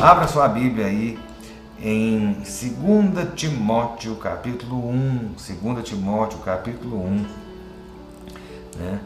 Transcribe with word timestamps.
Abra 0.00 0.28
sua 0.28 0.46
Bíblia 0.46 0.86
aí 0.86 1.18
em 1.80 2.34
2 2.34 3.34
Timóteo 3.34 4.14
capítulo 4.16 4.90
1, 4.90 5.34
2 5.62 5.88
Timóteo 5.88 6.38
capítulo 6.40 7.02
1, 7.02 7.26
né? 8.78 9.00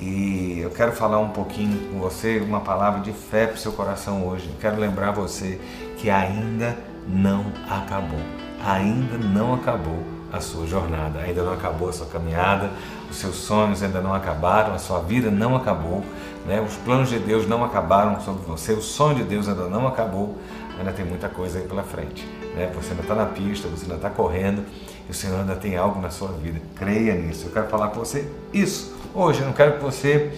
E 0.00 0.58
eu 0.58 0.70
quero 0.70 0.90
falar 0.90 1.20
um 1.20 1.28
pouquinho 1.28 1.88
com 1.88 2.00
você, 2.00 2.40
uma 2.40 2.60
palavra 2.60 3.00
de 3.00 3.12
fé 3.12 3.46
para 3.46 3.54
o 3.54 3.58
seu 3.58 3.70
coração 3.70 4.26
hoje. 4.26 4.48
Eu 4.48 4.56
quero 4.60 4.76
lembrar 4.76 5.12
você 5.12 5.60
que 5.98 6.10
ainda 6.10 6.76
não 7.06 7.46
acabou, 7.70 8.20
ainda 8.66 9.16
não 9.16 9.54
acabou 9.54 10.02
a 10.32 10.40
sua 10.40 10.66
jornada, 10.66 11.20
ainda 11.20 11.44
não 11.44 11.52
acabou 11.52 11.88
a 11.88 11.92
sua 11.92 12.06
caminhada, 12.06 12.70
os 13.08 13.16
seus 13.18 13.36
sonhos 13.36 13.84
ainda 13.84 14.00
não 14.00 14.12
acabaram, 14.12 14.74
a 14.74 14.78
sua 14.78 14.98
vida 14.98 15.30
não 15.30 15.54
acabou, 15.54 16.04
né? 16.44 16.60
os 16.60 16.74
planos 16.76 17.08
de 17.08 17.18
Deus 17.18 17.48
não 17.48 17.64
acabaram 17.64 18.20
sobre 18.20 18.44
você, 18.44 18.72
o 18.72 18.82
sonho 18.82 19.16
de 19.16 19.24
Deus 19.24 19.48
ainda 19.48 19.66
não 19.68 19.86
acabou, 19.86 20.38
ainda 20.78 20.92
tem 20.92 21.04
muita 21.04 21.28
coisa 21.28 21.58
aí 21.58 21.66
pela 21.66 21.82
frente. 21.82 22.26
Né? 22.54 22.70
Você 22.74 22.90
ainda 22.90 23.02
está 23.02 23.14
na 23.14 23.26
pista, 23.26 23.68
você 23.68 23.84
ainda 23.84 23.96
está 23.96 24.10
correndo 24.10 24.64
e 25.08 25.10
o 25.10 25.14
Senhor 25.14 25.40
ainda 25.40 25.56
tem 25.56 25.76
algo 25.76 26.00
na 26.00 26.10
sua 26.10 26.28
vida. 26.28 26.60
Creia 26.74 27.14
nisso. 27.14 27.46
Eu 27.46 27.52
quero 27.52 27.68
falar 27.68 27.88
com 27.88 28.00
você 28.00 28.30
isso 28.52 28.94
hoje. 29.14 29.40
Eu 29.40 29.46
não 29.46 29.52
quero 29.52 29.74
que 29.74 29.82
você 29.82 30.32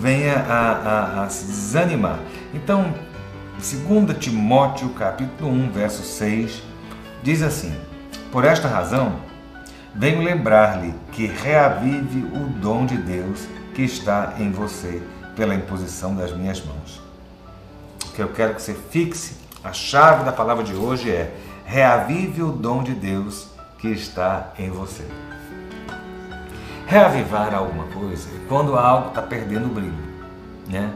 venha 0.00 0.34
a, 0.34 0.72
a, 0.72 1.24
a 1.24 1.28
se 1.28 1.46
desanimar. 1.46 2.18
Então, 2.54 2.92
2 3.58 4.18
Timóteo 4.18 4.88
capítulo 4.90 5.50
1, 5.50 5.70
verso 5.70 6.02
6, 6.02 6.62
diz 7.22 7.42
assim: 7.42 7.74
Por 8.30 8.44
esta 8.44 8.68
razão, 8.68 9.16
venho 9.94 10.22
lembrar-lhe 10.22 10.94
que 11.12 11.26
reavive 11.26 12.20
o 12.34 12.48
dom 12.60 12.86
de 12.86 12.96
Deus 12.96 13.46
que 13.78 13.84
está 13.84 14.34
em 14.40 14.50
você 14.50 15.00
pela 15.36 15.54
imposição 15.54 16.12
das 16.12 16.32
minhas 16.32 16.60
mãos. 16.60 17.00
O 18.06 18.12
que 18.12 18.20
eu 18.20 18.26
quero 18.26 18.56
que 18.56 18.60
você 18.60 18.74
fixe, 18.74 19.36
a 19.62 19.72
chave 19.72 20.24
da 20.24 20.32
palavra 20.32 20.64
de 20.64 20.74
hoje 20.74 21.12
é: 21.12 21.32
reavive 21.64 22.42
o 22.42 22.50
dom 22.50 22.82
de 22.82 22.92
Deus 22.92 23.46
que 23.78 23.86
está 23.86 24.52
em 24.58 24.68
você. 24.68 25.04
Reavivar 26.88 27.54
alguma 27.54 27.84
coisa 27.84 28.28
é 28.30 28.48
quando 28.48 28.74
algo 28.74 29.10
está 29.10 29.22
perdendo 29.22 29.66
o 29.66 29.68
brilho, 29.68 29.94
né? 30.66 30.92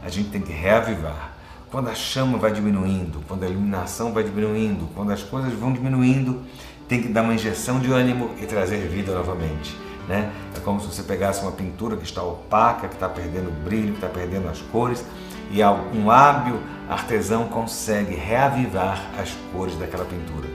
A 0.00 0.08
gente 0.08 0.30
tem 0.30 0.40
que 0.40 0.52
reavivar. 0.52 1.32
Quando 1.68 1.88
a 1.88 1.96
chama 1.96 2.38
vai 2.38 2.52
diminuindo, 2.52 3.24
quando 3.26 3.42
a 3.42 3.48
iluminação 3.48 4.12
vai 4.12 4.22
diminuindo, 4.22 4.88
quando 4.94 5.10
as 5.10 5.24
coisas 5.24 5.52
vão 5.52 5.72
diminuindo, 5.72 6.44
tem 6.86 7.02
que 7.02 7.08
dar 7.08 7.22
uma 7.22 7.34
injeção 7.34 7.80
de 7.80 7.90
ânimo 7.90 8.30
e 8.40 8.46
trazer 8.46 8.86
vida 8.86 9.12
novamente. 9.12 9.89
Né? 10.10 10.28
É 10.56 10.58
como 10.58 10.80
se 10.80 10.88
você 10.88 11.04
pegasse 11.04 11.40
uma 11.40 11.52
pintura 11.52 11.96
que 11.96 12.02
está 12.02 12.20
opaca, 12.20 12.88
que 12.88 12.94
está 12.94 13.08
perdendo 13.08 13.46
o 13.48 13.52
brilho, 13.52 13.92
que 13.92 14.04
está 14.04 14.08
perdendo 14.08 14.48
as 14.48 14.60
cores, 14.60 15.04
e 15.52 15.62
um 15.62 16.10
hábil 16.10 16.58
artesão 16.88 17.46
consegue 17.46 18.16
reavivar 18.16 19.00
as 19.16 19.30
cores 19.52 19.76
daquela 19.76 20.04
pintura. 20.04 20.48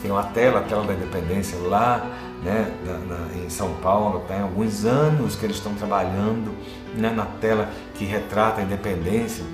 Tem 0.00 0.10
uma 0.10 0.22
tela, 0.22 0.60
a 0.60 0.62
tela 0.62 0.84
da 0.84 0.94
independência 0.94 1.58
lá 1.58 2.10
né, 2.42 2.72
na, 2.86 3.16
na, 3.16 3.34
em 3.34 3.50
São 3.50 3.74
Paulo, 3.82 4.24
tem 4.26 4.40
alguns 4.40 4.86
anos 4.86 5.36
que 5.36 5.44
eles 5.44 5.58
estão 5.58 5.74
trabalhando 5.74 6.56
né, 6.96 7.10
na 7.10 7.26
tela 7.26 7.68
que 7.94 8.06
retrata 8.06 8.62
a 8.62 8.64
independência, 8.64 9.44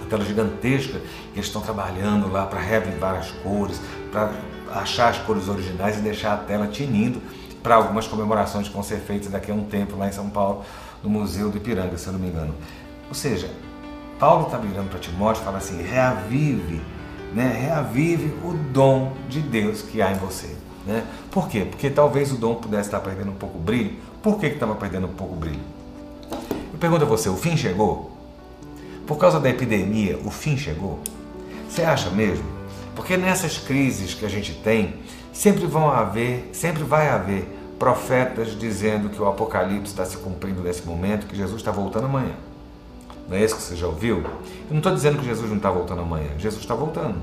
a 0.00 0.08
tela 0.08 0.24
gigantesca, 0.24 1.00
que 1.32 1.38
eles 1.40 1.46
estão 1.46 1.60
trabalhando 1.60 2.30
lá 2.30 2.46
para 2.46 2.60
reavivar 2.60 3.16
as 3.16 3.32
cores, 3.32 3.80
para 4.12 4.30
achar 4.72 5.08
as 5.08 5.18
cores 5.18 5.48
originais 5.48 5.98
e 5.98 6.02
deixar 6.02 6.34
a 6.34 6.36
tela 6.36 6.68
tinindo 6.68 7.20
para 7.62 7.74
algumas 7.74 8.06
comemorações 8.06 8.68
que 8.68 8.74
vão 8.74 8.82
ser 8.82 8.98
feitas 8.98 9.30
daqui 9.30 9.50
a 9.50 9.54
um 9.54 9.64
tempo 9.64 9.96
lá 9.96 10.08
em 10.08 10.12
São 10.12 10.30
Paulo, 10.30 10.64
no 11.02 11.10
Museu 11.10 11.50
do 11.50 11.56
Ipiranga, 11.56 11.96
se 11.96 12.06
eu 12.06 12.12
não 12.12 12.20
me 12.20 12.28
engano. 12.28 12.54
Ou 13.08 13.14
seja, 13.14 13.50
Paulo 14.18 14.46
está 14.46 14.58
virando 14.58 14.88
para 14.90 14.98
Timóteo 14.98 15.42
e 15.42 15.44
fala 15.44 15.58
assim: 15.58 15.82
reavive 15.82 16.80
né? 17.32 17.56
reavive 17.60 18.32
o 18.44 18.52
dom 18.72 19.12
de 19.28 19.40
Deus 19.40 19.82
que 19.82 20.02
há 20.02 20.10
em 20.10 20.16
você. 20.16 20.54
Né? 20.86 21.04
Por 21.30 21.48
quê? 21.48 21.66
Porque 21.68 21.90
talvez 21.90 22.32
o 22.32 22.36
dom 22.36 22.54
pudesse 22.54 22.88
estar 22.88 23.00
perdendo 23.00 23.30
um 23.30 23.36
pouco 23.36 23.58
o 23.58 23.60
brilho. 23.60 23.96
Por 24.22 24.38
que 24.38 24.46
estava 24.46 24.74
perdendo 24.74 25.06
um 25.06 25.12
pouco 25.12 25.34
o 25.34 25.36
brilho? 25.36 25.60
Eu 26.72 26.78
pergunto 26.78 27.04
a 27.04 27.08
você: 27.08 27.28
o 27.28 27.36
fim 27.36 27.56
chegou? 27.56 28.10
Por 29.06 29.16
causa 29.16 29.40
da 29.40 29.48
epidemia, 29.50 30.18
o 30.24 30.30
fim 30.30 30.56
chegou? 30.56 31.00
Você 31.68 31.82
acha 31.82 32.10
mesmo? 32.10 32.44
Porque 32.94 33.16
nessas 33.16 33.58
crises 33.58 34.14
que 34.14 34.24
a 34.24 34.28
gente 34.28 34.54
tem, 34.54 34.94
sempre 35.40 35.64
vão 35.64 35.90
haver, 35.90 36.50
sempre 36.52 36.82
vai 36.82 37.08
haver 37.08 37.48
profetas 37.78 38.48
dizendo 38.58 39.08
que 39.08 39.22
o 39.22 39.26
Apocalipse 39.26 39.90
está 39.90 40.04
se 40.04 40.18
cumprindo 40.18 40.62
nesse 40.62 40.86
momento, 40.86 41.26
que 41.26 41.34
Jesus 41.34 41.62
está 41.62 41.70
voltando 41.70 42.04
amanhã. 42.04 42.34
Não 43.26 43.38
é 43.38 43.42
isso 43.42 43.56
que 43.56 43.62
você 43.62 43.74
já 43.74 43.86
ouviu? 43.86 44.18
Eu 44.18 44.68
não 44.68 44.76
estou 44.76 44.94
dizendo 44.94 45.18
que 45.18 45.24
Jesus 45.24 45.48
não 45.48 45.56
está 45.56 45.70
voltando 45.70 46.02
amanhã. 46.02 46.28
Jesus 46.36 46.62
está 46.62 46.74
voltando. 46.74 47.16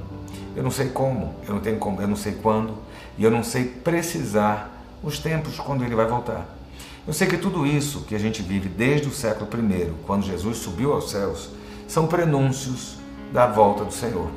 Eu 0.55 0.63
não 0.63 0.71
sei 0.71 0.89
como, 0.89 1.35
eu 1.47 1.53
não 1.53 1.61
tenho 1.61 1.77
como, 1.77 2.01
eu 2.01 2.07
não 2.07 2.15
sei 2.15 2.31
quando, 2.41 2.73
e 3.19 3.23
eu 3.23 3.29
não 3.29 3.43
sei 3.43 3.65
precisar 3.65 4.83
os 5.03 5.19
tempos 5.19 5.59
quando 5.59 5.83
ele 5.83 5.93
vai 5.93 6.07
voltar. 6.07 6.43
Eu 7.07 7.13
sei 7.13 7.27
que 7.27 7.37
tudo 7.37 7.67
isso 7.67 8.01
que 8.01 8.15
a 8.15 8.19
gente 8.19 8.41
vive 8.41 8.67
desde 8.67 9.07
o 9.07 9.11
século 9.11 9.47
I, 9.71 9.93
quando 10.07 10.25
Jesus 10.25 10.57
subiu 10.57 10.91
aos 10.91 11.11
céus, 11.11 11.51
são 11.87 12.07
prenúncios 12.07 12.97
da 13.31 13.45
volta 13.45 13.85
do 13.85 13.93
Senhor. 13.93 14.31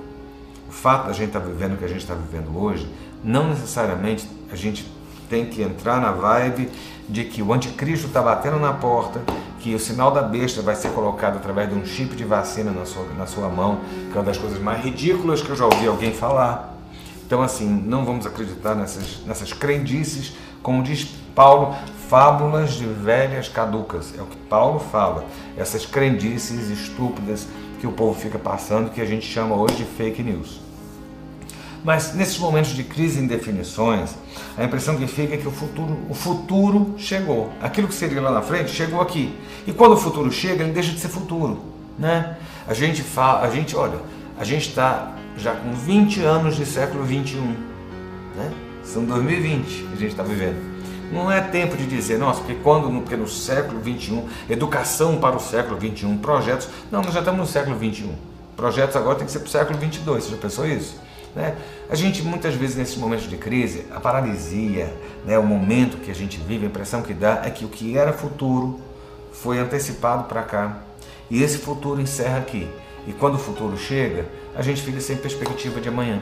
O 0.69 0.73
fato 0.73 1.07
da 1.07 1.15
gente 1.15 1.29
estar 1.29 1.41
tá 1.41 1.47
vivendo 1.47 1.73
o 1.73 1.77
que 1.79 1.85
a 1.87 1.89
gente 1.89 2.03
está 2.03 2.15
vivendo 2.15 2.55
hoje, 2.57 2.87
não 3.23 3.49
necessariamente 3.49 4.29
a 4.51 4.57
gente 4.57 4.91
tem 5.29 5.47
que 5.47 5.63
entrar 5.63 6.01
na 6.01 6.11
vibe 6.11 6.69
de 7.09 7.25
que 7.25 7.43
o 7.43 7.53
anticristo 7.53 8.07
está 8.07 8.23
batendo 8.23 8.59
na 8.59 8.73
porta 8.73 9.21
que 9.61 9.75
o 9.75 9.79
sinal 9.79 10.11
da 10.11 10.23
besta 10.23 10.63
vai 10.63 10.75
ser 10.75 10.91
colocado 10.91 11.37
através 11.37 11.69
de 11.69 11.75
um 11.75 11.85
chip 11.85 12.17
de 12.17 12.25
vacina 12.25 12.71
na 12.71 12.87
sua, 12.87 13.05
na 13.17 13.27
sua 13.27 13.49
mão, 13.49 13.81
que 14.11 14.17
é 14.17 14.21
uma 14.21 14.25
das 14.25 14.39
coisas 14.39 14.59
mais 14.59 14.83
ridículas 14.83 15.43
que 15.43 15.51
eu 15.51 15.57
já 15.57 15.67
ouvi 15.67 15.87
alguém 15.87 16.13
falar. 16.13 16.75
Então, 17.27 17.43
assim, 17.43 17.69
não 17.69 18.05
vamos 18.05 18.27
acreditar 18.27 18.75
nessas, 18.75 19.25
nessas 19.27 19.53
crendices, 19.53 20.33
como 20.63 20.83
diz 20.83 21.05
Paulo, 21.35 21.77
fábulas 22.09 22.73
de 22.73 22.87
velhas 22.87 23.49
caducas. 23.49 24.15
É 24.19 24.23
o 24.23 24.27
que 24.27 24.37
Paulo 24.37 24.81
fala, 24.81 25.25
essas 25.57 25.85
crendices 25.85 26.71
estúpidas 26.71 27.47
que 27.81 27.87
o 27.87 27.93
povo 27.93 28.19
fica 28.19 28.39
passando, 28.39 28.91
que 28.91 29.01
a 29.01 29.05
gente 29.05 29.27
chama 29.27 29.55
hoje 29.55 29.77
de 29.77 29.85
fake 29.85 30.23
news. 30.23 30.70
Mas 31.83 32.15
nesses 32.15 32.39
momentos 32.39 32.73
de 32.73 32.85
crise 32.85 33.19
e 33.19 33.23
indefinições, 33.23 34.11
a 34.57 34.65
impressão 34.65 34.97
que 34.97 35.07
fica 35.07 35.35
é 35.35 35.37
que 35.39 35.49
o 35.49 35.51
futuro, 35.51 35.99
o 36.09 36.15
futuro 36.15 36.95
chegou. 36.99 37.51
Aquilo 37.61 37.89
que 37.89 37.95
seria 37.95 38.21
lá 38.21 38.31
na 38.31 38.43
frente 38.43 38.71
chegou 38.71 39.01
aqui. 39.01 39.35
E 39.67 39.73
quando 39.73 39.93
o 39.93 39.97
futuro 39.97 40.31
chega, 40.31 40.63
ele 40.63 40.73
deixa 40.73 40.93
de 40.93 41.01
ser 41.01 41.09
futuro. 41.09 41.59
Né? 41.99 42.37
A 42.67 42.75
gente 42.75 43.03
fala, 43.03 43.41
a 43.41 43.51
gente, 43.51 43.75
olha, 43.77 43.99
a 44.39 44.45
gente 44.45 44.69
está 44.69 45.15
já 45.37 45.55
com 45.55 45.73
20 45.73 46.21
anos 46.23 46.57
de 46.57 46.67
século 46.67 47.05
21. 47.05 47.41
Né? 47.41 48.53
São 48.85 49.05
2020 49.05 49.65
que 49.65 49.93
a 49.95 49.97
gente 49.97 50.11
está 50.11 50.23
vivendo. 50.23 50.71
Não 51.11 51.31
é 51.31 51.41
tempo 51.41 51.77
de 51.77 51.87
dizer, 51.87 52.19
nossa, 52.19 52.41
porque 52.41 52.57
quando 52.63 52.89
porque 53.01 53.17
no 53.17 53.27
século 53.27 53.81
21, 53.81 54.29
educação 54.49 55.17
para 55.19 55.37
o 55.37 55.41
século 55.41 55.77
21, 55.77 56.19
projetos. 56.19 56.69
Não, 56.91 57.03
nós 57.03 57.13
já 57.13 57.21
estamos 57.21 57.41
no 57.41 57.47
século 57.47 57.77
21. 57.77 58.13
Projetos 58.57 58.95
agora 58.95 59.17
tem 59.17 59.27
que 59.27 59.33
ser 59.33 59.41
para 59.41 59.49
o 59.49 59.51
século 59.51 59.79
22. 59.79 60.25
Você 60.25 60.31
já 60.31 60.37
pensou 60.37 60.67
isso? 60.67 60.97
Né? 61.35 61.57
A 61.89 61.95
gente, 61.95 62.23
muitas 62.23 62.55
vezes, 62.55 62.77
nesses 62.77 62.97
momentos 62.97 63.29
de 63.29 63.37
crise, 63.37 63.87
a 63.91 64.01
paralisia, 64.01 64.93
né, 65.25 65.39
o 65.39 65.43
momento 65.43 65.99
que 65.99 66.11
a 66.11 66.15
gente 66.15 66.39
vive, 66.39 66.67
a 66.67 66.69
impressão 66.69 67.03
que 67.03 67.15
dá 67.15 67.43
é 67.45 67.51
que 67.51 67.65
o 67.65 67.69
que 67.69 67.97
era 67.97 68.13
futuro 68.13 68.81
foi 69.33 69.59
antecipado 69.59 70.25
para 70.25 70.43
cá 70.43 70.83
e 71.31 71.43
esse 71.43 71.59
futuro 71.59 72.01
encerra 72.01 72.39
aqui. 72.39 72.69
E 73.07 73.13
quando 73.13 73.37
o 73.37 73.39
futuro 73.39 73.77
chega, 73.79 74.27
a 74.55 74.63
gente 74.63 74.83
fica 74.83 75.01
sem 75.01 75.17
perspectiva 75.17 75.81
de 75.81 75.89
amanhã. 75.89 76.21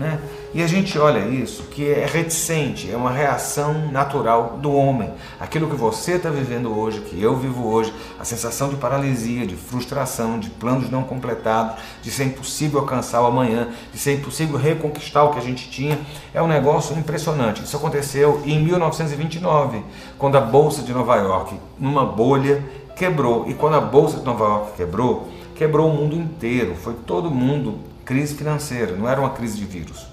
Né? 0.00 0.18
E 0.54 0.62
a 0.62 0.66
gente 0.66 0.98
olha 0.98 1.18
isso 1.18 1.64
que 1.64 1.86
é 1.86 2.06
reticente, 2.06 2.90
é 2.90 2.96
uma 2.96 3.10
reação 3.10 3.92
natural 3.92 4.56
do 4.58 4.72
homem. 4.72 5.12
Aquilo 5.38 5.68
que 5.68 5.76
você 5.76 6.12
está 6.12 6.30
vivendo 6.30 6.74
hoje, 6.74 7.02
que 7.02 7.20
eu 7.20 7.36
vivo 7.36 7.68
hoje, 7.68 7.92
a 8.18 8.24
sensação 8.24 8.70
de 8.70 8.76
paralisia, 8.76 9.46
de 9.46 9.54
frustração, 9.54 10.38
de 10.38 10.48
planos 10.48 10.90
não 10.90 11.02
completados, 11.02 11.74
de 12.02 12.10
ser 12.10 12.24
impossível 12.24 12.80
alcançar 12.80 13.20
o 13.20 13.26
amanhã, 13.26 13.68
de 13.92 13.98
ser 13.98 14.14
impossível 14.14 14.56
reconquistar 14.56 15.24
o 15.24 15.32
que 15.32 15.38
a 15.38 15.42
gente 15.42 15.70
tinha, 15.70 15.98
é 16.32 16.40
um 16.40 16.48
negócio 16.48 16.98
impressionante. 16.98 17.62
Isso 17.62 17.76
aconteceu 17.76 18.40
em 18.46 18.58
1929, 18.58 19.84
quando 20.16 20.38
a 20.38 20.40
Bolsa 20.40 20.80
de 20.80 20.94
Nova 20.94 21.16
York, 21.16 21.60
numa 21.78 22.06
bolha, 22.06 22.64
quebrou. 22.96 23.44
E 23.46 23.52
quando 23.52 23.76
a 23.76 23.80
Bolsa 23.82 24.16
de 24.16 24.24
Nova 24.24 24.44
York 24.44 24.76
quebrou, 24.78 25.28
quebrou 25.54 25.90
o 25.90 25.94
mundo 25.94 26.16
inteiro. 26.16 26.74
Foi 26.74 26.94
todo 26.94 27.30
mundo 27.30 27.89
crise 28.10 28.34
financeira, 28.34 28.96
não 28.96 29.08
era 29.08 29.20
uma 29.20 29.30
crise 29.30 29.56
de 29.56 29.64
vírus, 29.64 30.04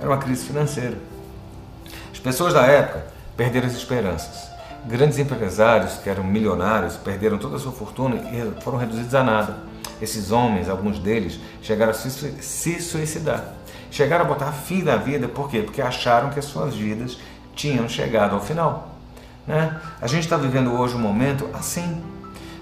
era 0.00 0.10
uma 0.10 0.18
crise 0.18 0.44
financeira. 0.44 0.98
As 2.12 2.18
pessoas 2.18 2.52
da 2.52 2.62
época 2.66 3.06
perderam 3.36 3.68
as 3.68 3.74
esperanças. 3.74 4.50
Grandes 4.86 5.20
empresários 5.20 5.94
que 5.98 6.10
eram 6.10 6.24
milionários 6.24 6.96
perderam 6.96 7.38
toda 7.38 7.54
a 7.54 7.58
sua 7.60 7.70
fortuna 7.70 8.16
e 8.16 8.60
foram 8.60 8.76
reduzidos 8.76 9.14
a 9.14 9.22
nada. 9.22 9.56
Esses 10.02 10.32
homens, 10.32 10.68
alguns 10.68 10.98
deles, 10.98 11.38
chegaram 11.62 11.92
a 11.92 11.94
se 11.94 12.80
suicidar. 12.80 13.44
Chegaram 13.88 14.24
a 14.24 14.28
botar 14.28 14.50
fim 14.50 14.82
na 14.82 14.96
vida, 14.96 15.28
por 15.28 15.48
quê? 15.48 15.62
Porque 15.62 15.80
acharam 15.80 16.30
que 16.30 16.40
as 16.40 16.46
suas 16.46 16.74
vidas 16.74 17.18
tinham 17.54 17.88
chegado 17.88 18.34
ao 18.34 18.40
final. 18.40 18.96
Né? 19.46 19.80
A 20.02 20.08
gente 20.08 20.24
está 20.24 20.36
vivendo 20.36 20.72
hoje 20.72 20.96
um 20.96 21.00
momento 21.00 21.48
assim. 21.54 22.02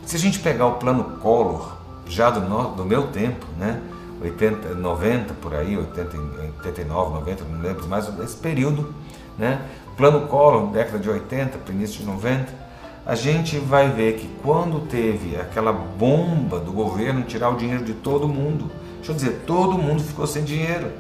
Se 0.05 0.17
a 0.17 0.19
gente 0.19 0.39
pegar 0.39 0.67
o 0.67 0.75
plano 0.75 1.17
Collor, 1.23 1.79
já 2.07 2.29
do, 2.29 2.43
no, 2.43 2.75
do 2.75 2.85
meu 2.85 3.07
tempo, 3.07 3.47
né? 3.59 3.81
80, 4.23 4.75
90 4.75 5.35
por 5.35 5.55
aí, 5.55 5.77
80, 5.77 6.17
89, 6.59 7.15
90, 7.15 7.45
não 7.45 7.61
lembro 7.61 7.87
mais, 7.89 8.09
esse 8.21 8.37
período, 8.37 8.95
né? 9.39 9.61
Plano 9.97 10.27
Collor, 10.27 10.69
década 10.69 10.99
de 10.99 11.11
80 11.11 11.59
para 11.59 11.75
início 11.75 12.01
de 12.01 12.07
90, 12.07 12.63
a 13.05 13.15
gente 13.15 13.59
vai 13.59 13.89
ver 13.91 14.15
que 14.15 14.29
quando 14.43 14.87
teve 14.87 15.37
aquela 15.37 15.73
bomba 15.73 16.61
do 16.61 16.73
governo 16.73 17.23
tirar 17.23 17.51
o 17.51 17.57
dinheiro 17.57 17.85
de 17.85 17.95
todo 17.95 18.29
mundo, 18.29 18.71
deixa 18.97 19.11
eu 19.11 19.17
dizer, 19.17 19.43
todo 19.47 19.77
mundo 19.77 20.03
ficou 20.03 20.27
sem 20.27 20.45
dinheiro, 20.45 20.93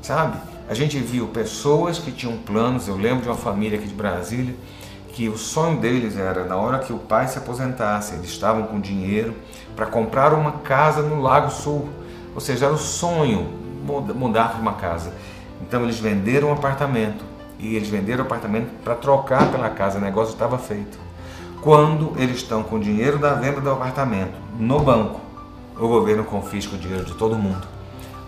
sabe? 0.00 0.38
A 0.68 0.74
gente 0.74 0.98
viu 0.98 1.26
pessoas 1.28 1.98
que 1.98 2.12
tinham 2.12 2.36
planos, 2.36 2.86
eu 2.86 2.96
lembro 2.96 3.22
de 3.22 3.28
uma 3.28 3.36
família 3.36 3.78
aqui 3.78 3.88
de 3.88 3.94
Brasília, 3.94 4.54
que 5.12 5.28
o 5.28 5.36
sonho 5.36 5.80
deles 5.80 6.16
era, 6.16 6.44
na 6.44 6.56
hora 6.56 6.78
que 6.78 6.92
o 6.92 6.98
pai 6.98 7.26
se 7.26 7.38
aposentasse, 7.38 8.14
eles 8.14 8.30
estavam 8.30 8.62
com 8.64 8.78
dinheiro 8.78 9.34
para 9.74 9.86
comprar 9.86 10.32
uma 10.32 10.52
casa 10.52 11.02
no 11.02 11.20
Lago 11.20 11.50
Sul. 11.50 11.88
Ou 12.38 12.40
seja, 12.40 12.66
era 12.66 12.74
o 12.76 12.78
sonho 12.78 13.48
mudar 14.14 14.52
para 14.52 14.60
uma 14.60 14.74
casa. 14.74 15.12
Então 15.60 15.82
eles 15.82 15.98
venderam 15.98 16.50
um 16.50 16.52
apartamento 16.52 17.24
e 17.58 17.74
eles 17.74 17.88
venderam 17.88 18.22
o 18.22 18.26
apartamento 18.28 18.70
para 18.84 18.94
trocar 18.94 19.50
pela 19.50 19.68
casa, 19.68 19.98
o 19.98 20.00
negócio 20.00 20.34
estava 20.34 20.56
feito. 20.56 20.96
Quando 21.60 22.12
eles 22.16 22.36
estão 22.36 22.62
com 22.62 22.76
o 22.76 22.78
dinheiro 22.78 23.18
da 23.18 23.34
venda 23.34 23.60
do 23.60 23.68
apartamento 23.68 24.38
no 24.56 24.78
banco, 24.78 25.20
o 25.76 25.88
governo 25.88 26.22
confisca 26.22 26.76
o 26.76 26.78
dinheiro 26.78 27.04
de 27.04 27.14
todo 27.14 27.34
mundo. 27.34 27.66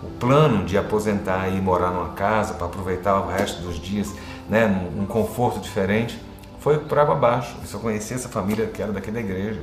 O 0.03 0.07
plano 0.19 0.65
de 0.65 0.77
aposentar 0.77 1.47
e 1.47 1.61
morar 1.61 1.91
numa 1.91 2.09
casa 2.09 2.55
para 2.55 2.67
aproveitar 2.67 3.17
o 3.17 3.29
resto 3.29 3.61
dos 3.61 3.79
dias, 3.79 4.13
né, 4.49 4.67
num 4.93 5.05
conforto 5.05 5.61
diferente, 5.61 6.21
foi 6.59 6.79
por 6.79 6.99
água 6.99 7.15
abaixo. 7.15 7.55
Eu 7.61 7.65
só 7.65 7.79
conheci 7.79 8.13
essa 8.13 8.27
família 8.27 8.65
que 8.65 8.81
era 8.81 8.91
daqui 8.91 9.09
da 9.09 9.21
igreja. 9.21 9.61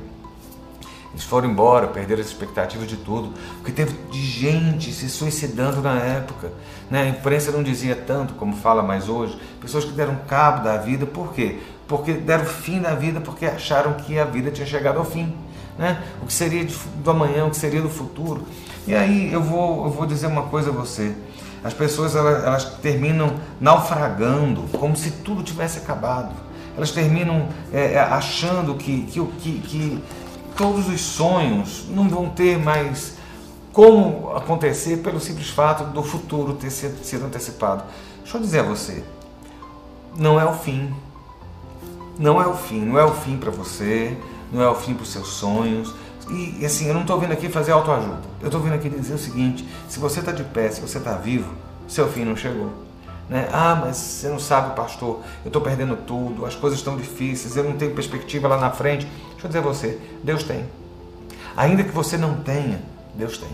Eles 1.11 1.23
foram 1.23 1.49
embora, 1.49 1.87
perderam 1.87 2.21
as 2.21 2.27
expectativas 2.27 2.87
de 2.87 2.97
tudo, 2.97 3.33
porque 3.57 3.71
teve 3.71 3.95
de 4.11 4.21
gente 4.21 4.93
se 4.93 5.09
suicidando 5.09 5.81
na 5.81 5.95
época. 5.95 6.51
Né? 6.89 7.01
A 7.01 7.07
imprensa 7.07 7.51
não 7.51 7.63
dizia 7.63 7.95
tanto 7.95 8.35
como 8.35 8.55
fala 8.55 8.83
mais 8.83 9.09
hoje. 9.09 9.39
Pessoas 9.59 9.85
que 9.85 9.91
deram 9.91 10.15
cabo 10.27 10.63
da 10.63 10.77
vida, 10.77 11.07
por 11.07 11.33
quê? 11.33 11.59
Porque 11.87 12.13
deram 12.13 12.45
fim 12.45 12.79
da 12.79 12.93
vida 12.93 13.19
porque 13.19 13.47
acharam 13.47 13.93
que 13.93 14.19
a 14.19 14.25
vida 14.25 14.51
tinha 14.51 14.67
chegado 14.67 14.99
ao 14.99 15.05
fim. 15.05 15.33
Né? 15.79 15.99
O 16.21 16.27
que 16.27 16.33
seria 16.33 16.67
do 17.03 17.09
amanhã, 17.09 17.45
o 17.45 17.49
que 17.49 17.57
seria 17.57 17.81
do 17.81 17.89
futuro. 17.89 18.45
E 18.85 18.93
aí 18.93 19.33
eu 19.33 19.41
vou, 19.41 19.85
eu 19.85 19.91
vou 19.91 20.05
dizer 20.05 20.27
uma 20.27 20.43
coisa 20.43 20.69
a 20.69 20.73
você. 20.73 21.15
As 21.63 21.73
pessoas 21.73 22.15
elas, 22.15 22.43
elas 22.43 22.65
terminam 22.81 23.33
naufragando, 23.59 24.61
como 24.77 24.95
se 24.95 25.09
tudo 25.09 25.41
tivesse 25.41 25.79
acabado 25.79 26.49
elas 26.79 26.91
terminam 26.91 27.49
é, 27.73 27.93
é, 27.93 27.99
achando 27.99 28.75
que, 28.75 29.01
que, 29.03 29.21
que, 29.41 29.59
que 29.59 30.03
todos 30.59 30.89
os 30.89 30.99
sonhos 30.99 31.85
não 31.89 32.09
vão 32.09 32.27
ter 32.27 32.59
mais 32.59 33.13
como 33.71 34.35
acontecer 34.35 34.97
pelo 34.97 35.17
simples 35.17 35.49
fato 35.49 35.85
do 35.93 36.03
futuro 36.03 36.53
ter 36.55 36.69
sido, 36.69 37.25
antecipado. 37.25 37.85
Deixa 38.21 38.37
eu 38.37 38.41
dizer 38.41 38.59
a 38.59 38.63
você, 38.63 39.01
não 40.17 40.37
é 40.37 40.43
o 40.43 40.51
fim. 40.51 40.93
Não 42.17 42.41
é 42.41 42.45
o 42.45 42.53
fim, 42.53 42.81
não 42.81 42.99
é 42.99 43.05
o 43.05 43.13
fim 43.13 43.37
para 43.37 43.49
você, 43.49 44.17
não 44.51 44.61
é 44.61 44.69
o 44.69 44.75
fim 44.75 44.93
para 44.93 45.03
os 45.03 45.09
seus 45.13 45.29
sonhos. 45.29 45.95
E 46.29 46.65
assim, 46.65 46.87
eu 46.87 46.93
não 46.93 47.01
estou 47.01 47.17
vindo 47.17 47.31
aqui 47.31 47.47
fazer 47.47 47.71
autoajuda. 47.71 48.19
Eu 48.41 48.47
estou 48.47 48.59
vindo 48.59 48.73
aqui 48.73 48.89
dizer 48.89 49.13
o 49.13 49.17
seguinte: 49.17 49.65
se 49.87 49.97
você 49.97 50.19
está 50.19 50.33
de 50.33 50.43
pé, 50.43 50.69
se 50.69 50.81
você 50.81 50.97
está 50.97 51.13
vivo, 51.13 51.53
seu 51.87 52.11
fim 52.11 52.25
não 52.25 52.35
chegou. 52.35 52.88
Né? 53.29 53.47
Ah, 53.53 53.77
mas 53.79 53.95
você 53.95 54.27
não 54.27 54.39
sabe, 54.39 54.75
pastor, 54.75 55.21
eu 55.45 55.49
estou 55.49 55.61
perdendo 55.61 55.95
tudo, 55.95 56.45
as 56.45 56.55
coisas 56.55 56.79
estão 56.79 56.97
difíceis, 56.97 57.55
eu 57.55 57.63
não 57.63 57.73
tenho 57.73 57.93
perspectiva 57.93 58.47
lá 58.47 58.57
na 58.57 58.71
frente. 58.71 59.05
Deixa 59.31 59.45
eu 59.45 59.47
dizer 59.47 59.59
a 59.59 59.61
você, 59.61 59.99
Deus 60.23 60.43
tem. 60.43 60.65
Ainda 61.55 61.83
que 61.83 61.91
você 61.91 62.17
não 62.17 62.37
tenha, 62.41 62.81
Deus 63.13 63.37
tem. 63.37 63.49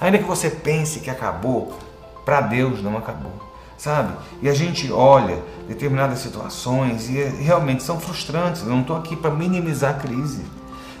Ainda 0.00 0.18
que 0.18 0.24
você 0.24 0.50
pense 0.50 1.00
que 1.00 1.08
acabou, 1.08 1.78
para 2.24 2.42
Deus 2.42 2.82
não 2.82 2.98
acabou. 2.98 3.32
Sabe? 3.78 4.14
E 4.40 4.48
a 4.48 4.54
gente 4.54 4.90
olha 4.92 5.42
determinadas 5.66 6.20
situações 6.20 7.08
e 7.08 7.22
realmente 7.22 7.82
são 7.82 7.98
frustrantes. 7.98 8.62
Eu 8.62 8.68
não 8.68 8.82
estou 8.82 8.96
aqui 8.96 9.16
para 9.16 9.30
minimizar 9.30 9.96
a 9.96 9.98
crise. 9.98 10.42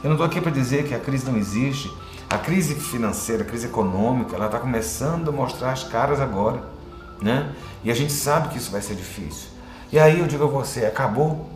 Eu 0.02 0.08
não 0.08 0.12
estou 0.12 0.26
aqui 0.26 0.40
para 0.40 0.50
dizer 0.50 0.84
que 0.84 0.94
a 0.94 0.98
crise 0.98 1.30
não 1.30 1.38
existe. 1.38 1.90
A 2.28 2.36
crise 2.36 2.74
financeira, 2.74 3.42
a 3.42 3.46
crise 3.46 3.66
econômica, 3.66 4.34
ela 4.34 4.46
está 4.46 4.58
começando 4.58 5.28
a 5.28 5.32
mostrar 5.32 5.72
as 5.72 5.84
caras 5.84 6.20
agora 6.20 6.73
né? 7.20 7.50
E 7.82 7.90
a 7.90 7.94
gente 7.94 8.12
sabe 8.12 8.48
que 8.48 8.58
isso 8.58 8.70
vai 8.70 8.80
ser 8.80 8.94
difícil. 8.94 9.48
E 9.92 9.98
aí 9.98 10.20
eu 10.20 10.26
digo 10.26 10.44
a 10.44 10.46
você, 10.46 10.86
acabou? 10.86 11.48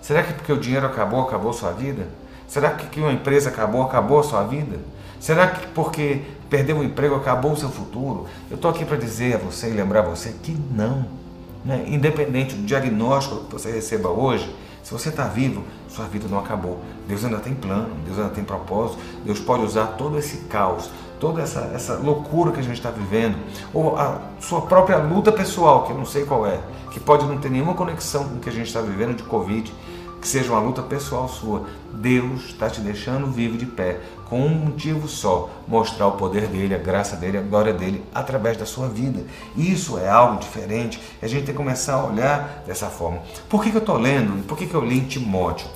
Será 0.00 0.22
que 0.22 0.32
porque 0.32 0.52
o 0.52 0.58
dinheiro 0.58 0.86
acabou, 0.86 1.22
acabou 1.22 1.52
sua 1.52 1.72
vida? 1.72 2.06
Será 2.46 2.70
que 2.70 3.00
uma 3.00 3.12
empresa 3.12 3.50
acabou, 3.50 3.82
acabou 3.82 4.20
a 4.20 4.22
sua 4.22 4.42
vida? 4.44 4.78
Será 5.20 5.48
que 5.48 5.66
porque 5.68 6.22
perdeu 6.48 6.78
o 6.78 6.84
emprego 6.84 7.14
acabou 7.14 7.52
o 7.52 7.56
seu 7.56 7.68
futuro? 7.68 8.26
Eu 8.50 8.56
estou 8.56 8.70
aqui 8.70 8.84
para 8.84 8.96
dizer 8.96 9.34
a 9.34 9.38
você 9.38 9.68
e 9.68 9.72
lembrar 9.72 10.00
a 10.00 10.02
você 10.04 10.34
que 10.42 10.52
não. 10.70 11.06
Né? 11.64 11.84
Independente 11.88 12.54
do 12.54 12.62
diagnóstico 12.64 13.44
que 13.44 13.52
você 13.52 13.70
receba 13.70 14.08
hoje, 14.08 14.54
se 14.82 14.92
você 14.92 15.10
está 15.10 15.24
vivo, 15.24 15.64
sua 15.88 16.06
vida 16.06 16.26
não 16.28 16.38
acabou. 16.38 16.80
Deus 17.06 17.24
ainda 17.24 17.38
tem 17.38 17.54
plano, 17.54 17.94
Deus 18.06 18.18
ainda 18.18 18.30
tem 18.30 18.44
propósito. 18.44 18.98
Deus 19.24 19.38
pode 19.38 19.64
usar 19.64 19.88
todo 19.98 20.18
esse 20.18 20.38
caos, 20.44 20.90
toda 21.18 21.42
essa, 21.42 21.70
essa 21.74 21.94
loucura 21.94 22.52
que 22.52 22.60
a 22.60 22.62
gente 22.62 22.76
está 22.76 22.90
vivendo, 22.90 23.36
ou 23.72 23.96
a 23.96 24.20
sua 24.40 24.62
própria 24.62 24.98
luta 24.98 25.32
pessoal, 25.32 25.84
que 25.84 25.92
eu 25.92 25.98
não 25.98 26.06
sei 26.06 26.24
qual 26.24 26.46
é, 26.46 26.60
que 26.90 27.00
pode 27.00 27.26
não 27.26 27.38
ter 27.38 27.50
nenhuma 27.50 27.74
conexão 27.74 28.24
com 28.24 28.36
o 28.36 28.40
que 28.40 28.48
a 28.48 28.52
gente 28.52 28.66
está 28.66 28.80
vivendo 28.80 29.16
de 29.16 29.22
Covid, 29.22 29.72
que 30.20 30.26
seja 30.26 30.50
uma 30.50 30.60
luta 30.60 30.82
pessoal 30.82 31.28
sua. 31.28 31.66
Deus 31.92 32.46
está 32.46 32.68
te 32.68 32.80
deixando 32.80 33.26
vivo 33.28 33.56
de 33.56 33.66
pé, 33.66 34.00
com 34.28 34.40
um 34.40 34.48
motivo 34.48 35.08
só: 35.08 35.48
mostrar 35.66 36.06
o 36.08 36.12
poder 36.12 36.46
dele, 36.48 36.74
a 36.74 36.78
graça 36.78 37.16
dele, 37.16 37.38
a 37.38 37.42
glória 37.42 37.72
dele 37.72 38.04
através 38.14 38.56
da 38.56 38.66
sua 38.66 38.88
vida. 38.88 39.24
Isso 39.56 39.98
é 39.98 40.08
algo 40.08 40.40
diferente 40.40 41.00
a 41.22 41.26
gente 41.26 41.44
tem 41.44 41.54
que 41.54 41.58
começar 41.60 41.94
a 41.94 42.06
olhar 42.06 42.62
dessa 42.66 42.86
forma. 42.86 43.20
Por 43.48 43.62
que, 43.62 43.70
que 43.70 43.76
eu 43.76 43.80
estou 43.80 43.96
lendo? 43.96 44.44
Por 44.46 44.56
que, 44.56 44.66
que 44.66 44.74
eu 44.74 44.84
li 44.84 44.98
em 44.98 45.04
Timóteo? 45.04 45.66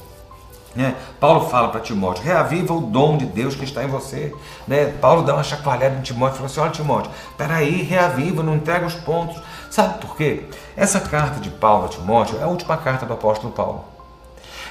Né? 0.75 0.95
Paulo 1.21 1.49
fala 1.49 1.69
para 1.69 1.81
Timóteo: 1.81 2.25
reaviva 2.25 2.73
o 2.73 2.81
dom 2.81 3.17
de 3.17 3.27
Deus 3.27 3.55
que 3.55 3.65
está 3.65 3.85
em 3.85 3.89
você. 3.89 4.35
Né? 4.67 4.87
Paulo 4.87 5.23
dá 5.23 5.35
uma 5.35 5.43
chacoalhada 5.43 5.97
em 5.97 6.01
Timóteo 6.01 6.35
e 6.35 6.37
fala 6.39 6.47
assim: 6.47 6.61
olha, 6.61 6.71
Timóteo, 6.71 7.11
peraí, 7.37 7.83
reaviva, 7.83 8.43
não 8.43 8.55
entrega 8.55 8.87
os 8.87 8.95
pontos. 8.95 9.41
Sabe 9.71 9.99
por 9.99 10.17
quê? 10.17 10.45
Essa 10.77 11.01
carta 11.01 11.41
de 11.41 11.51
Paulo 11.51 11.87
a 11.87 11.89
Timóteo 11.89 12.39
é 12.39 12.43
a 12.43 12.47
última 12.47 12.77
carta 12.77 13.05
do 13.05 13.13
apóstolo 13.13 13.53
Paulo. 13.53 13.85